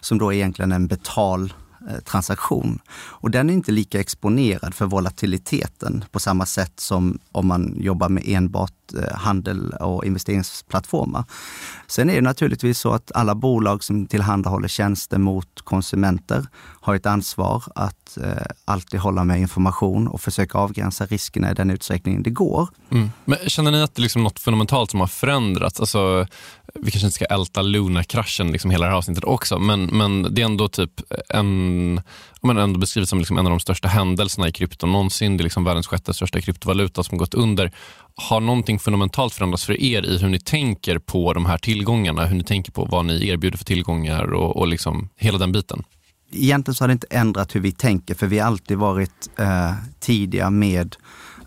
[0.00, 1.52] som då är egentligen en betal
[1.88, 2.78] Eh, transaktion.
[2.94, 8.08] Och den är inte lika exponerad för volatiliteten på samma sätt som om man jobbar
[8.08, 11.24] med enbart eh, handel och investeringsplattformar.
[11.86, 16.46] Sen är det naturligtvis så att alla bolag som tillhandahåller tjänster mot konsumenter
[16.80, 21.70] har ett ansvar att eh, alltid hålla med information och försöka avgränsa riskerna i den
[21.70, 22.68] utsträckning det går.
[22.90, 23.10] Mm.
[23.24, 25.80] Men känner ni att det är liksom något fundamentalt som har förändrats?
[25.80, 26.26] Alltså,
[26.74, 30.42] vi kanske inte ska älta Luna-kraschen liksom hela det här avsnittet också, men, men det
[30.42, 31.71] är ändå typ en,
[32.42, 35.36] man ändå beskrivits som liksom en av de största händelserna i krypto någonsin.
[35.36, 37.72] Det är liksom världens sjätte största kryptovaluta som gått under.
[38.14, 42.24] Har någonting fundamentalt förändrats för er i hur ni tänker på de här tillgångarna?
[42.24, 45.84] Hur ni tänker på vad ni erbjuder för tillgångar och, och liksom hela den biten?
[46.32, 49.72] Egentligen så har det inte ändrat hur vi tänker, för vi har alltid varit eh,
[50.00, 50.96] tidiga med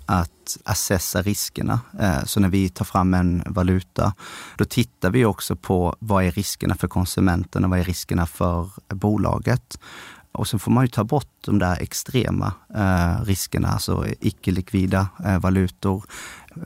[0.06, 1.80] att assessa riskerna.
[2.00, 4.14] Eh, så när vi tar fram en valuta,
[4.58, 8.70] då tittar vi också på vad är riskerna för konsumenten och vad är riskerna för
[8.88, 9.80] bolaget.
[10.36, 15.40] Och sen får man ju ta bort de där extrema eh, riskerna, alltså icke-likvida eh,
[15.40, 16.04] valutor,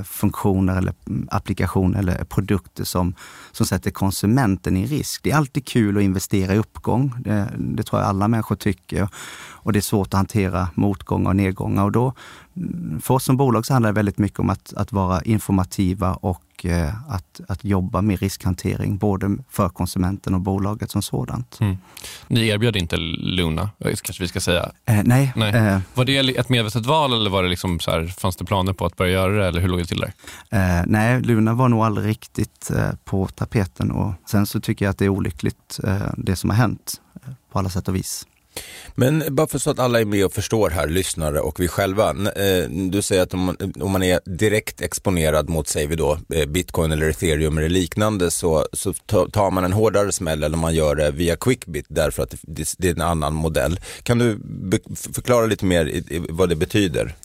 [0.03, 3.13] funktioner eller mm, applikationer eller produkter som,
[3.51, 5.23] som sätter konsumenten i risk.
[5.23, 7.13] Det är alltid kul att investera i uppgång.
[7.19, 9.09] Det, det tror jag alla människor tycker.
[9.63, 11.83] Och det är svårt att hantera motgångar och nedgångar.
[11.83, 12.13] Och då,
[12.57, 16.13] mm, för oss som bolag så handlar det väldigt mycket om att, att vara informativa
[16.13, 21.57] och eh, att, att jobba med riskhantering, både för konsumenten och bolaget som sådant.
[21.59, 21.77] Mm.
[22.27, 24.71] Ni erbjöd inte Luna, kanske vi ska säga?
[24.85, 25.33] Eh, nej.
[25.35, 25.55] nej.
[25.55, 28.73] Eh, var det ett medvetet val eller var det liksom så här, fanns det planer
[28.73, 29.47] på att börja göra det?
[29.47, 30.13] Eller hur låg det till där?
[30.49, 33.91] Eh, nej, Luna var nog aldrig riktigt eh, på tapeten.
[33.91, 37.01] Och sen så tycker jag att det är olyckligt, eh, det som har hänt,
[37.51, 38.25] på alla sätt och vis.
[38.95, 42.09] Men bara för så att alla är med och förstår här, lyssnare och vi själva.
[42.09, 46.91] Eh, du säger att om man, är direkt exponerad mot, säger vi då, eh, bitcoin
[46.91, 51.11] eller ethereum eller liknande så, så tar man en hårdare smäll eller man gör det
[51.11, 52.35] via Quickbit därför att
[52.77, 53.79] det är en annan modell.
[54.03, 54.39] Kan du
[55.13, 57.15] förklara lite mer vad det betyder?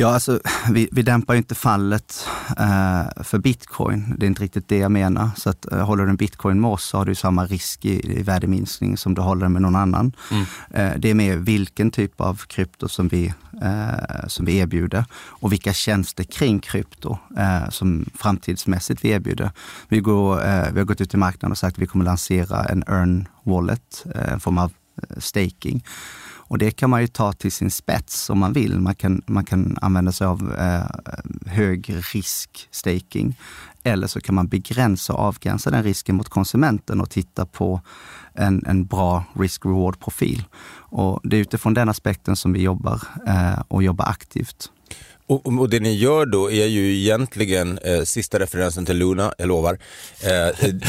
[0.00, 2.26] Ja, alltså vi, vi dämpar ju inte fallet
[2.58, 4.14] eh, för bitcoin.
[4.18, 5.30] Det är inte riktigt det jag menar.
[5.36, 8.18] Så att eh, håller du en bitcoin med oss så har du samma risk i,
[8.18, 10.12] i värdeminskning som du håller med någon annan.
[10.30, 10.44] Mm.
[10.70, 13.32] Eh, det är mer vilken typ av krypto som vi,
[13.62, 19.50] eh, som vi erbjuder och vilka tjänster kring krypto eh, som framtidsmässigt vi erbjuder.
[19.88, 22.64] Vi, går, eh, vi har gått ut i marknaden och sagt att vi kommer lansera
[22.64, 24.72] en earn wallet, en form av
[25.18, 25.84] staking
[26.48, 28.80] och det kan man ju ta till sin spets om man vill.
[28.80, 31.12] Man kan, man kan använda sig av eh,
[31.46, 33.36] hög risk staking.
[33.82, 37.80] Eller så kan man begränsa och avgränsa den risken mot konsumenten och titta på
[38.34, 40.44] en, en bra risk-reward-profil.
[40.90, 44.70] Och det är utifrån den aspekten som vi jobbar eh, och jobbar aktivt.
[45.28, 49.48] Och, och, det ni gör då är ju egentligen, eh, sista referensen till Luna, jag
[49.48, 49.78] lovar.
[50.22, 50.30] Eh,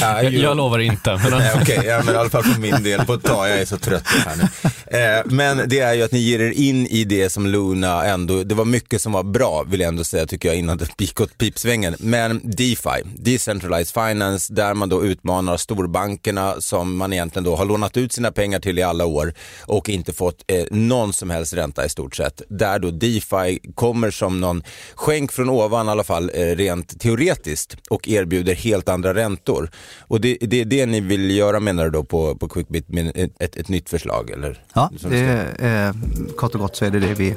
[0.04, 0.40] är ju...
[0.42, 1.10] jag, lovar inte.
[1.10, 1.34] Men...
[1.34, 3.66] Okej, okay, ja, men i alla fall för min del, på ett tag, jag är
[3.66, 4.70] så trött här nu.
[4.98, 8.44] Eh, men det är ju att ni ger er in i det som Luna ändå,
[8.44, 11.22] det var mycket som var bra vill jag ändå säga tycker jag innan det gick
[11.22, 11.96] åt pipsvängen.
[12.00, 17.98] Men DeFi, Decentralized Finance, där man då utmanar storbankerna som man egentligen då har lånat
[17.98, 21.86] ut sina pengar till i alla år och inte fått eh, någon som helst ränta
[21.86, 22.42] i stort sett.
[22.50, 24.64] Där då DeFi kommer som som någon
[24.96, 29.70] skänk från ovan i alla fall eh, rent teoretiskt och erbjuder helt andra räntor.
[30.00, 33.12] Och det, det är det ni vill göra menar du då på, på Quickbit med
[33.40, 34.30] ett, ett, nytt förslag?
[34.30, 34.64] Eller?
[34.74, 35.18] Ja, det
[35.60, 35.94] är,
[36.38, 37.36] kort och gott så är det det vi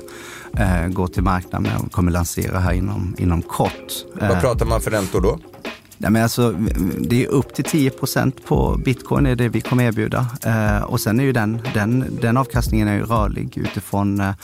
[0.58, 3.92] eh, går till marknaden med och kommer lansera här inom, inom kort.
[4.14, 5.38] Vad eh, pratar man för räntor då?
[6.02, 6.52] Nej, men alltså,
[6.98, 10.26] det är upp till 10 procent på bitcoin är det vi kommer erbjuda.
[10.44, 14.34] Eh, och sen är ju den, den, den avkastningen är ju rörlig utifrån eh,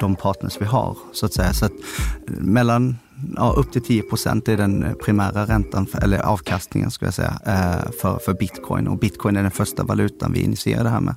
[0.00, 0.96] de partners vi har.
[1.12, 1.52] Så att säga.
[1.52, 2.96] Så att eh, mellan
[3.36, 7.40] ja, upp till 10 procent är den primära räntan, för, eller avkastningen ska jag säga,
[7.46, 8.88] eh, för, för bitcoin.
[8.88, 11.14] Och bitcoin är den första valutan vi initierar det här med.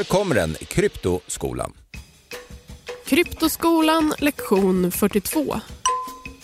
[0.00, 1.72] Här kommer den, Kryptoskolan.
[3.06, 5.60] Kryptoskolan lektion 42.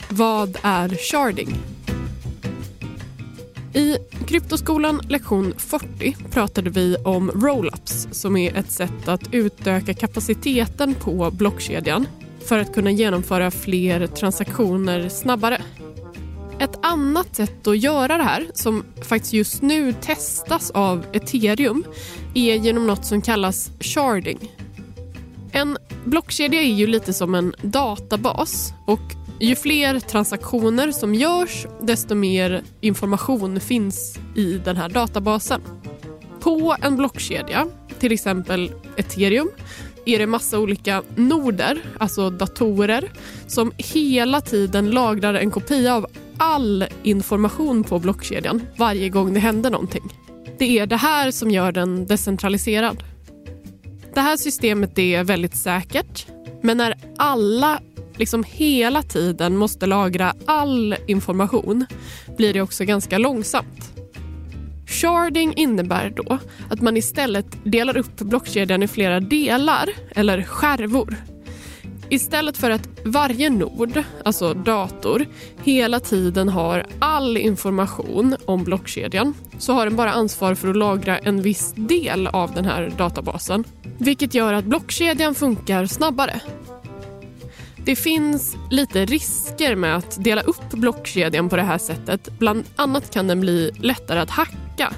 [0.09, 1.57] Vad är sharding?
[3.75, 10.95] I Kryptoskolan lektion 40 pratade vi om rollups som är ett sätt att utöka kapaciteten
[10.95, 12.07] på blockkedjan
[12.41, 15.63] för att kunna genomföra fler transaktioner snabbare.
[16.59, 21.85] Ett annat sätt att göra det här, som faktiskt just nu testas av ethereum
[22.35, 24.53] är genom något som kallas sharding.
[25.53, 29.01] En blockkedja är ju lite som en databas och
[29.41, 35.63] ju fler transaktioner som görs desto mer information finns i den här databasen.
[36.41, 37.67] På en blockkedja,
[37.99, 39.51] till exempel ethereum,
[40.05, 43.13] är det massa olika noder, alltså datorer
[43.47, 46.07] som hela tiden lagrar en kopia av
[46.39, 50.13] all information på blockkedjan varje gång det händer någonting.
[50.59, 53.05] Det är det här som gör den decentraliserad.
[54.15, 56.27] Det här systemet är väldigt säkert
[56.63, 57.81] men när alla
[58.17, 61.87] liksom hela tiden måste lagra all information
[62.37, 63.93] blir det också ganska långsamt.
[64.87, 66.39] Sharding innebär då
[66.71, 71.17] att man istället delar upp blockkedjan i flera delar, eller skärvor.
[72.09, 75.27] Istället för att varje nod, alltså dator,
[75.65, 81.19] hela tiden har all information om blockkedjan så har den bara ansvar för att lagra
[81.19, 83.65] en viss del av den här databasen.
[83.99, 86.41] Vilket gör att blockkedjan funkar snabbare.
[87.85, 92.39] Det finns lite risker med att dela upp blockkedjan på det här sättet.
[92.39, 94.93] Bland annat kan den bli lättare att hacka.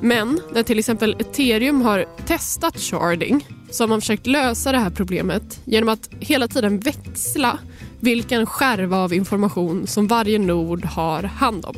[0.00, 4.90] Men när till exempel ethereum har testat sharding så har man försökt lösa det här
[4.90, 7.58] problemet genom att hela tiden växla
[8.00, 11.76] vilken skärva av information som varje nod har hand om.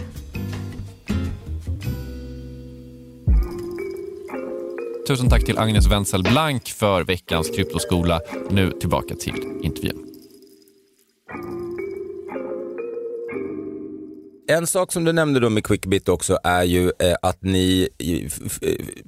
[5.07, 8.21] Tusen tack till Agnes Wenzel Blank för veckans kryptoskola.
[8.51, 10.07] Nu tillbaka till intervjun.
[14.49, 17.89] En sak som du nämnde då med Quickbit också är ju eh, att ni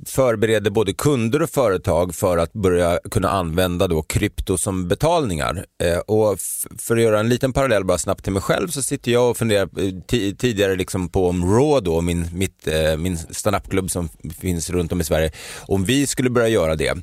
[0.06, 5.64] förbereder både kunder och företag för att börja kunna använda då krypto som betalningar.
[5.82, 6.38] Eh, och
[6.78, 9.36] för att göra en liten parallell bara snabbt till mig själv så sitter jag och
[9.36, 14.08] funderar eh, tidigare liksom på om Raw då, min, mitt, min standupklubb som
[14.40, 16.94] finns runt om i Sverige, om vi skulle börja göra det.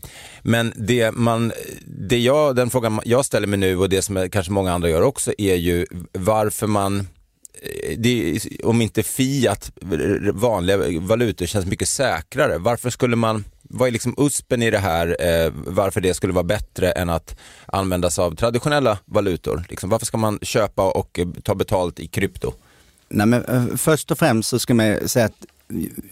[0.41, 1.51] Men det man,
[1.85, 5.01] det jag, den frågan jag ställer mig nu och det som kanske många andra gör
[5.01, 7.07] också är ju varför man
[7.61, 9.71] Eh, det, om inte fiat,
[10.33, 12.57] vanliga valutor känns mycket säkrare.
[12.57, 16.43] Varför skulle man, vad är liksom USPen i det här, eh, varför det skulle vara
[16.43, 19.63] bättre än att använda sig av traditionella valutor?
[19.69, 22.53] Liksom, varför ska man köpa och eh, ta betalt i krypto?
[23.09, 25.45] Nej, men, eh, först och främst så ska man säga att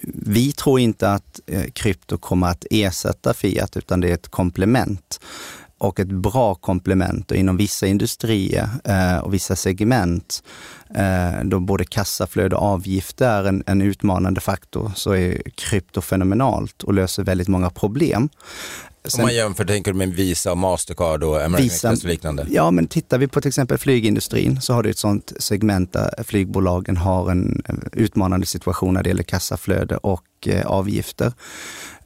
[0.03, 1.39] vi tror inte att
[1.73, 5.19] krypto kommer att ersätta fiat, utan det är ett komplement
[5.83, 10.43] och ett bra komplement och inom vissa industrier eh, och vissa segment,
[10.95, 16.83] eh, då både kassaflöde och avgifter är en, en, utmanande faktor, så är krypto fenomenalt
[16.83, 18.29] och löser väldigt många problem.
[19.05, 22.09] Sen, Om man jämför, tänker du med Visa och Mastercard och American Visa, Express och
[22.09, 22.45] liknande?
[22.49, 26.23] Ja, men tittar vi på till exempel flygindustrin så har du ett sånt segment där
[26.23, 31.33] flygbolagen har en utmanande situation när det gäller kassaflöde och eh, avgifter.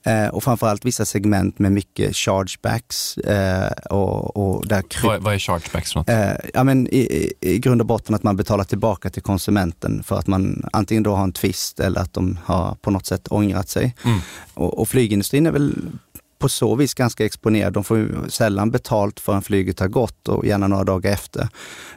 [0.08, 3.18] Eh, och framförallt vissa segment med mycket chargebacks.
[3.18, 6.10] Eh, och, och där vad, vad är chargebacks för något?
[6.10, 10.20] Eh, ja, men i, i grund och botten att man betalar tillbaka till konsumenten för
[10.20, 13.70] att man antingen då har en tvist eller att de har på något sätt ångrat
[13.70, 13.96] sig.
[14.04, 14.20] Mm.
[14.54, 15.74] Och, och flygindustrin är väl
[16.40, 17.74] på så vis ganska exponerad.
[17.74, 21.48] De får ju sällan betalt förrän flyget har gått och gärna några dagar efter.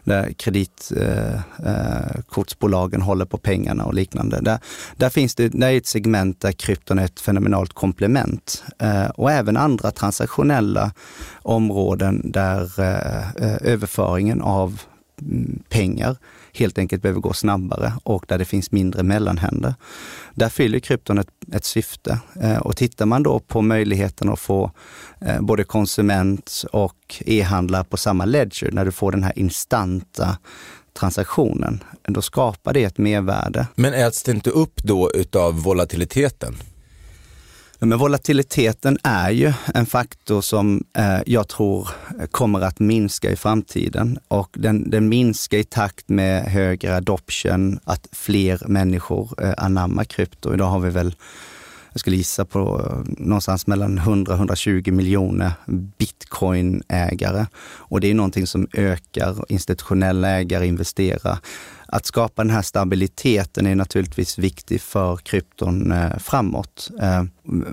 [0.05, 4.41] Där kreditkortsbolagen eh, eh håller på pengarna och liknande.
[4.41, 4.59] Där,
[4.97, 8.65] där finns det, där är ett segment där krypton är ett fenomenalt komplement.
[8.79, 10.93] Eh, och även andra transaktionella
[11.43, 14.81] områden där eh, eh överföringen av
[15.21, 16.17] mm, pengar
[16.53, 19.75] helt enkelt behöver gå snabbare och där det finns mindre mellanhänder.
[20.35, 22.21] Där fyller krypton ett, ett syfte.
[22.43, 24.71] Eh, och tittar man då på möjligheten att få
[25.21, 30.39] eh, både konsument och e-handlare på samma ledger, när du får den här instanta
[30.93, 33.67] transaktionen, då skapar det ett mervärde.
[33.75, 36.55] Men äts det inte upp då utav volatiliteten?
[37.83, 41.89] Men volatiliteten är ju en faktor som eh, jag tror
[42.21, 47.81] eh, kommer att minska i framtiden och den, den minskar i takt med högre adoption,
[47.85, 50.55] att fler människor eh, anammar krypto.
[50.55, 51.15] Idag har vi väl
[51.93, 55.53] jag skulle gissa på eh, någonstans mellan 100-120 miljoner
[55.99, 57.47] bitcoin-ägare.
[57.63, 61.39] Och det är någonting som ökar, institutionella ägare investerar
[61.93, 66.91] att skapa den här stabiliteten är naturligtvis viktig för krypton eh, framåt.
[67.01, 67.23] Eh,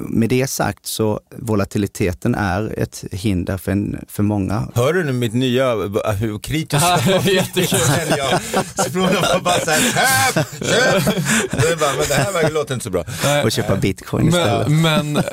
[0.09, 4.67] med det sagt så volatiliteten är ett hinder för, en, för många.
[4.73, 5.75] Hör du nu mitt nya,
[6.11, 6.85] hur kritisk
[7.23, 7.79] Jättekul.
[9.31, 11.05] jag bara så här, köp, köp!
[11.51, 13.03] Det, här låter inte så bra.
[13.43, 14.67] Och köpa bitcoin istället.
[14.67, 15.23] Men, men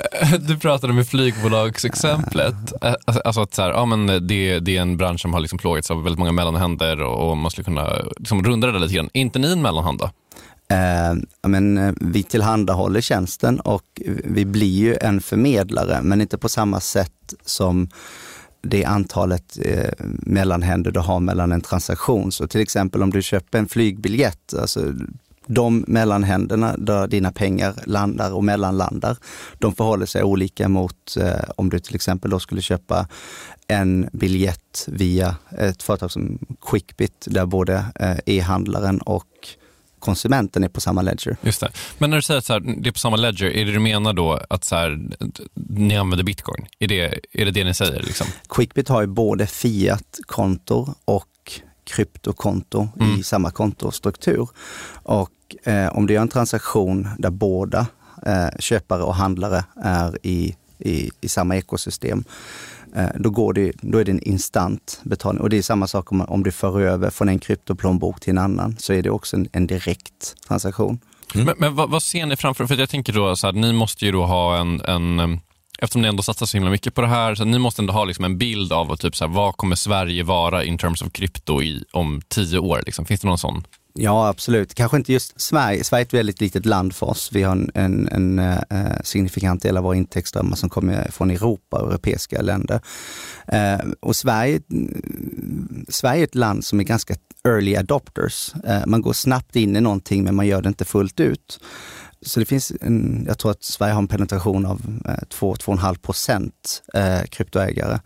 [0.47, 2.55] du pratade med flygbolagsexemplet.
[2.81, 5.59] Alltså, alltså att så här, ja, men det, det är en bransch som har liksom
[5.59, 9.11] plågats av väldigt många mellanhänder och man skulle kunna liksom runda det lite grann.
[9.13, 10.11] Är inte ni en mellanhand då?
[10.75, 11.15] Eh,
[11.49, 16.81] men, eh, vi tillhandahåller tjänsten och vi blir ju en förmedlare, men inte på samma
[16.81, 17.89] sätt som
[18.63, 22.33] det antalet eh, mellanhänder du har mellan en transaktion.
[22.33, 24.95] Så till exempel om du köper en flygbiljett, alltså
[25.47, 29.17] de mellanhänderna där dina pengar landar och mellanlandar,
[29.59, 33.09] de förhåller sig olika mot eh, om du till exempel då skulle köpa
[33.69, 39.27] en biljett via ett företag som Quickbit där både eh, e-handlaren och
[40.05, 41.37] konsumenten är på samma ledger.
[41.43, 41.71] Just det.
[41.99, 44.41] Men när du säger att det är på samma ledger, är det du menar då
[44.51, 45.09] att så här,
[45.55, 46.67] ni använder bitcoin?
[46.79, 48.03] Är det, är det det ni säger?
[48.03, 48.27] Liksom?
[48.49, 51.29] Quickbit har ju både fiat-konto och
[51.85, 53.21] kryptokonto mm.
[53.21, 54.49] i samma kontostruktur.
[55.03, 55.31] Och
[55.65, 57.87] eh, om du gör en transaktion där båda
[58.27, 62.25] eh, köpare och handlare är i, i, i samma ekosystem,
[62.97, 65.43] eh, då, går det, då är det en instant betalning.
[65.43, 68.39] Och det är samma sak om, om du för över från en kryptoplånbok till en
[68.39, 70.99] annan, så är det också en, en direkt transaktion.
[71.35, 71.47] Mm.
[71.47, 74.05] Men, men vad, vad, ser ni framför För jag tänker då så här, ni måste
[74.05, 75.41] ju då ha en, en
[75.85, 78.05] eftersom ni ändå satsar så himla mycket på det här, så ni måste ändå ha
[78.05, 81.63] liksom en bild av typ så här, vad kommer Sverige vara in terms of krypto
[81.63, 82.83] i, om tio år?
[82.87, 83.07] Liksom.
[83.07, 83.65] Finns det någon sån?
[83.99, 84.75] Ja, absolut.
[84.75, 85.85] Kanske inte just Sverige.
[85.85, 87.31] Sverige är ett väldigt litet land för oss.
[87.33, 91.77] Vi har en, en, en eh, signifikant del av våra intäktsströmmar som kommer från Europa
[91.83, 92.81] och europeiska länder.
[93.49, 97.15] Eh, och Sverige, mm, Sverige är ett land som är ganska
[97.49, 98.55] early adopters.
[98.65, 101.61] Eh, man går snabbt in i någonting men man gör det inte fullt ut.
[102.25, 106.83] Så det finns en, jag tror att Sverige har en penetration av eh, 2-2,5 procent
[106.95, 107.99] eh, kryptoägare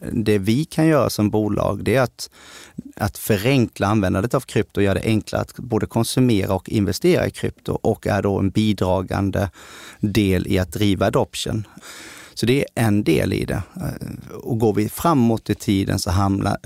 [0.00, 2.30] det vi kan göra som bolag det är att,
[2.96, 7.30] att förenkla användandet av krypto och göra det enklare att både konsumera och investera i
[7.30, 9.50] krypto och är då en bidragande
[10.00, 11.66] del i att driva adoption.
[12.34, 13.62] Så det är en del i det.
[13.76, 16.56] Eh, och går vi framåt i tiden så handlar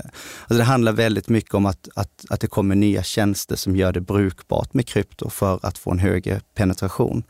[0.41, 3.91] alltså det handlar väldigt mycket om att, att, att det kommer nya tjänster som gör
[3.91, 7.23] det brukbart med krypto för att få en högre penetration.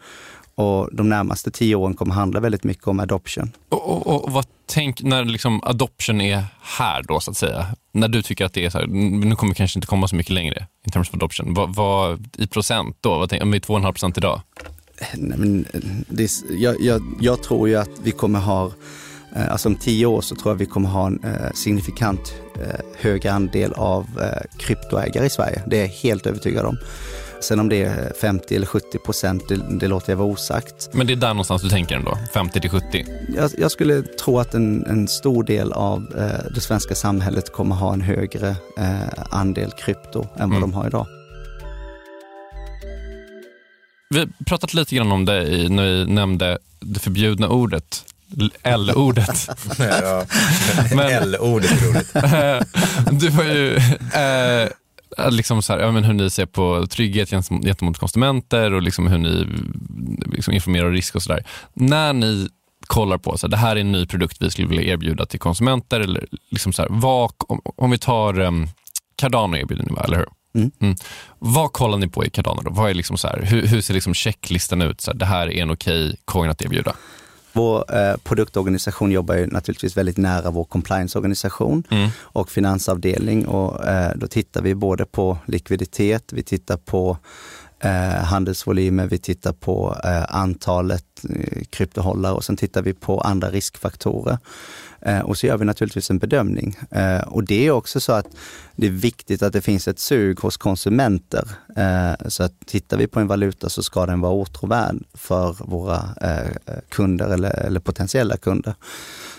[0.56, 3.52] Och de närmaste tio åren kommer handla väldigt mycket om adoption.
[3.70, 7.68] Och, och, och vad tänk när liksom adoption är här då så att säga.
[7.92, 10.16] När du tycker att det är så här, nu kommer vi kanske inte komma så
[10.16, 11.54] mycket längre in terms of adoption.
[11.54, 13.18] Vad, vad i procent då?
[13.18, 14.42] Vad tänk, om vi är 2,5 procent idag?
[15.14, 15.66] Nej, men
[16.10, 18.66] det, jag, jag, jag tror ju att vi kommer ha
[19.36, 22.80] eh, Alltså om tio år så tror jag vi kommer ha en eh, signifikant eh,
[22.98, 24.06] högre andel av
[24.60, 25.62] kryptoägare i Sverige.
[25.68, 26.78] Det är jag helt övertygad om.
[27.42, 30.90] Sen om det är 50 eller 70 procent, det, det låter jag vara osagt.
[30.94, 33.06] Men det är där någonstans du tänker ändå, 50 till 70?
[33.36, 37.76] Jag, jag skulle tro att en, en stor del av eh, det svenska samhället kommer
[37.76, 38.96] ha en högre eh,
[39.30, 40.62] andel krypto än vad Mm.
[40.62, 41.08] de har idag.
[44.16, 48.06] Vi har pratat lite grann om det i, när vi nämnde det förbjudna ordet,
[48.64, 49.50] L-ordet.
[51.00, 52.12] L-ordet är roligt.
[53.22, 53.76] Du har ju
[54.14, 58.82] eh, liksom så här, ja, men hur ni ser på trygghet gentemot gentemot konsumenter och
[58.82, 59.48] liksom hur ni
[60.32, 61.46] liksom informerar om risk och sådär.
[61.74, 62.48] När ni
[62.88, 65.40] kollar på så här, det här är en ny produkt vi skulle vilja erbjuda till
[65.40, 66.00] konsumenter.
[66.00, 68.68] Eller liksom så här, vad, om, om vi tar um,
[69.16, 70.28] Cardano erbjuder ni, va, eller hur?
[70.56, 70.96] Mm.
[71.40, 72.62] Vad kollar ni på i Cardano?
[72.62, 72.70] Då?
[72.72, 75.02] Vad är liksom så här, hur, hur ser liksom checklistan ut?
[75.02, 76.96] Så här, det här är en okej coin att erbjuda.
[77.54, 82.10] Vår eh, produktorganisation jobbar ju naturligtvis väldigt nära vår compliance-organisation Mm.
[82.20, 87.18] och finansavdelning och eh, då tittar vi både på likviditet, vi tittar på
[87.80, 93.50] eh, handelsvolymer, vi tittar på eh, antalet eh, kryptohållare och sen tittar vi på andra
[93.50, 94.38] riskfaktorer.
[95.06, 96.78] Eh, och så gör vi naturligtvis en bedömning.
[96.92, 98.28] Eh, och det är också så att
[98.76, 101.50] det är viktigt att det finns ett sug hos konsumenter.
[101.76, 106.10] Eh, så att tittar vi på en valuta så ska den vara åtråvärd för våra
[106.90, 108.76] kunder eller, eller potentiella kunder.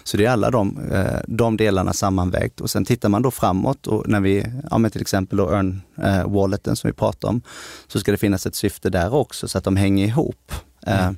[0.04, 0.78] Så det är alla de,
[1.26, 5.00] de delarna sammanvägt och sen tittar man då framåt och när vi, ja men till
[5.00, 7.42] exempel då earn-walleten som vi pratar om,
[7.86, 10.52] så ska det finnas ett syfte där också så att de hänger ihop.
[10.86, 11.16] Mm.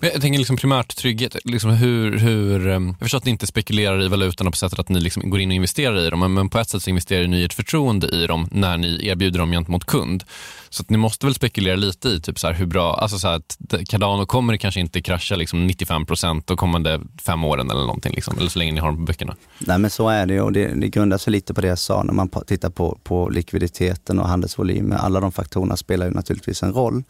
[0.00, 1.36] Men jag tänker liksom primärt trygghet.
[1.44, 4.88] Liksom hur, hur, ehm, jag förstår att ni inte spekulerar i valutorna på sättet att
[4.88, 7.36] ni liksom går in och investerar i dem, men- på ett sätt så investerar ni
[7.40, 10.24] i ett förtroende i dem när ni erbjuder dem gentemot kund.
[10.70, 13.28] Så att ni måste väl spekulera lite i typ så här hur bra, alltså så
[13.28, 13.56] här att
[13.88, 18.12] Cardano kommer det kanske inte krascha liksom 95 procent de kommande fem åren eller någonting,
[18.14, 19.36] liksom, eller så länge ni har dem på böckerna.
[19.58, 22.02] Nej men så är det och det, det grundar sig lite på det jag sa
[22.02, 24.96] när man tittar på, på likviditeten och handelsvolymer.
[24.96, 27.02] Alla de faktorerna spelar ju naturligtvis en roll.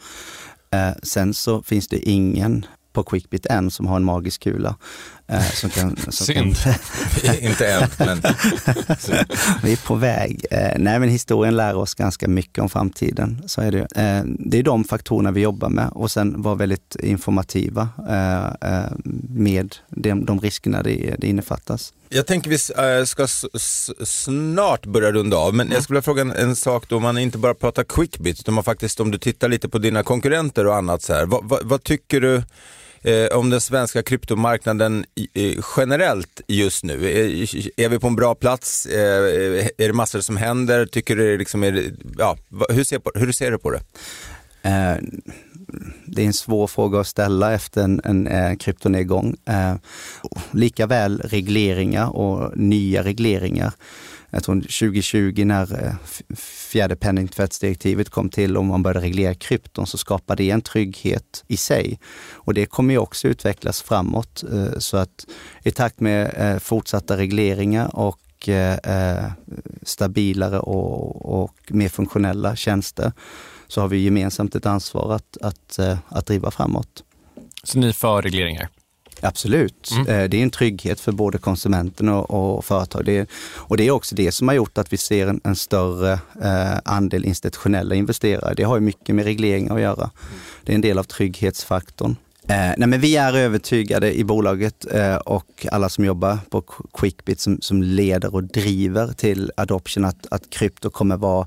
[0.74, 4.76] Eh, sen så finns det ingen på Quickbit än som har en magisk kula.
[5.32, 6.56] Eh, som kan, som kan, Synd.
[7.40, 8.22] Inte än, men
[9.62, 10.46] vi är på väg.
[10.50, 13.42] Eh, nej men historien lär oss ganska mycket om framtiden.
[13.46, 13.78] Så är det.
[13.78, 17.88] Eh, det är de faktorerna vi jobbar med och sen vara väldigt informativa
[19.28, 21.92] med de, de riskerna det, det innefattas.
[22.08, 22.58] Jag tänker vi
[23.06, 23.26] ska
[24.04, 27.38] snart börja runda av, men jag skulle vilja fråga en, en sak då, man inte
[27.38, 31.02] bara pratar quickbit, utan man faktiskt, om du tittar lite på dina konkurrenter och annat
[31.02, 32.42] så här, vad, vad, vad tycker du
[33.02, 36.92] eh, om den svenska kryptomarknaden eh, generellt just nu?
[37.10, 37.26] Är,
[37.80, 38.86] är vi på en bra plats?
[38.86, 40.86] Eh, är det massor som händer?
[40.86, 42.36] Tycker du liksom är, det- ja,
[42.68, 43.80] hur, ser på, hur ser du på det?
[44.62, 44.96] Eh,
[46.06, 49.36] det är en svår fråga att ställa efter en, en eh, kryptonedgång.
[49.48, 49.74] Eh,
[50.52, 53.72] Likaväl regleringar och nya regleringar.
[54.30, 55.94] Jag tror 2020 när eh,
[56.36, 61.56] fjärde penningtvättsdirektivet kom till och man började reglera krypton så skapade det en trygghet i
[61.56, 61.98] sig.
[62.32, 64.44] Och det kommer ju också utvecklas framåt.
[64.52, 65.26] Eh, så att
[65.62, 69.30] i takt med eh, fortsatta regleringar och eh,
[69.82, 73.12] stabilare och, och mer funktionella tjänster
[73.68, 75.78] så har vi gemensamt ett ansvar att, att,
[76.08, 77.04] att driva framåt.
[77.62, 78.68] Så ni är för regleringar?
[79.22, 79.90] Absolut.
[79.92, 80.06] Mm.
[80.08, 83.04] Eh, Det är en trygghet för både konsumenten och, och företag.
[83.04, 85.56] Det är, och det är också det som har gjort att vi ser en, en
[85.56, 86.12] större
[86.42, 88.54] eh, andel institutionella investerare.
[88.54, 90.10] Det har ju mycket med regleringar att göra.
[90.64, 92.16] Det är en del av trygghetsfaktorn.
[92.48, 96.86] Eh, nej men vi är övertygade i bolaget eh, och alla som jobbar på Qu-
[96.94, 101.46] Quickbit som, som leder och driver till adoption att, att krypto kommer vara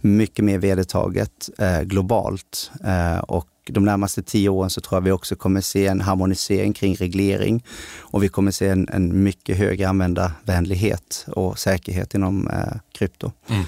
[0.00, 2.70] mycket mer vedertaget eh, globalt.
[2.84, 6.72] Eh, och de närmaste tio åren så tror jag vi också kommer se en harmonisering
[6.72, 7.64] kring reglering
[7.98, 13.32] och vi kommer se en, en mycket högre användarvänlighet och säkerhet inom eh, krypto.
[13.48, 13.64] Mm.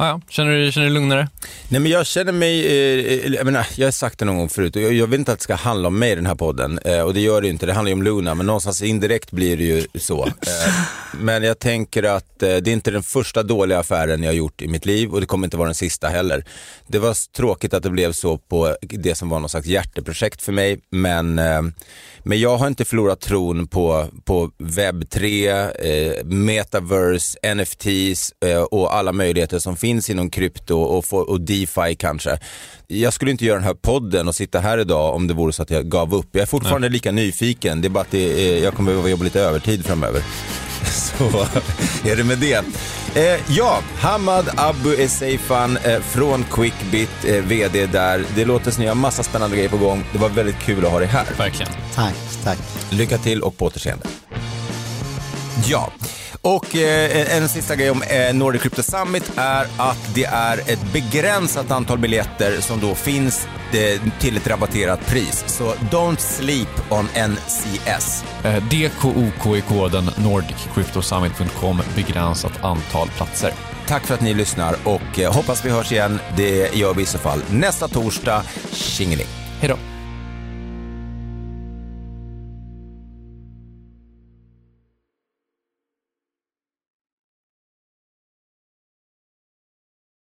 [0.00, 0.20] Ah, ja.
[0.28, 1.28] känner, du, känner du dig lugnare?
[1.68, 4.76] Nej men jag känner mig, eh, jag menar, jag har sagt det någon gång förut
[4.76, 6.78] och jag, jag vill inte att det ska handla om mig i den här podden
[6.84, 9.56] eh, och det gör det inte, det handlar ju om Luna men någonstans indirekt blir
[9.56, 10.26] det ju så.
[10.26, 10.32] Eh,
[11.20, 14.62] men jag tänker att eh, det är inte den första dåliga affären jag har gjort
[14.62, 16.44] i mitt liv och det kommer inte vara den sista heller.
[16.86, 20.52] Det var tråkigt att det blev så på det som var någon slags hjärteprojekt för
[20.52, 21.62] mig men, eh,
[22.22, 28.94] men jag har inte förlorat tron på, på webb 3, eh, metaverse, NFTs eh, och
[28.94, 32.38] alla möjligheter som finns inom krypto och, få, och DeFi kanske.
[32.86, 35.62] Jag skulle inte göra den här podden och sitta här idag om det vore så
[35.62, 36.28] att jag gav upp.
[36.32, 38.18] Jag är fortfarande lika nyfiken, det är bara att det,
[38.58, 40.22] är- jag kommer behöva jobba lite övertid framöver.
[40.88, 41.24] Så
[42.08, 42.64] är det med det.
[43.14, 48.24] Eh, ja, Hamad Abu Esseifan eh, från Quickbit, eh, VD där.
[48.34, 50.04] Det låter som ni har massa spännande grejer på gång.
[50.12, 51.26] Det var väldigt kul att ha dig här.
[51.38, 51.72] Verkligen.
[51.94, 52.14] Tack,
[52.44, 52.58] tack.
[52.90, 54.06] Lycka till och på återseende.
[55.66, 55.92] Ja,
[56.42, 60.92] Och eh, en sista grej om eh, Nordic Crypto Summit är att det är ett
[60.92, 65.44] begränsat antal biljetter som då finns eh, till ett rabatterat pris.
[65.46, 68.24] Så don't sleep on NCS.
[68.44, 73.52] Eh, DKOK i koden nordiccryptosummit.com begränsat antal platser.
[73.86, 76.18] Tack för att ni lyssnar och eh, hoppas vi hörs igen.
[76.36, 78.42] Det gör vi i så fall nästa torsdag.
[78.72, 79.26] Tjingeling!
[79.60, 79.97] Hej då!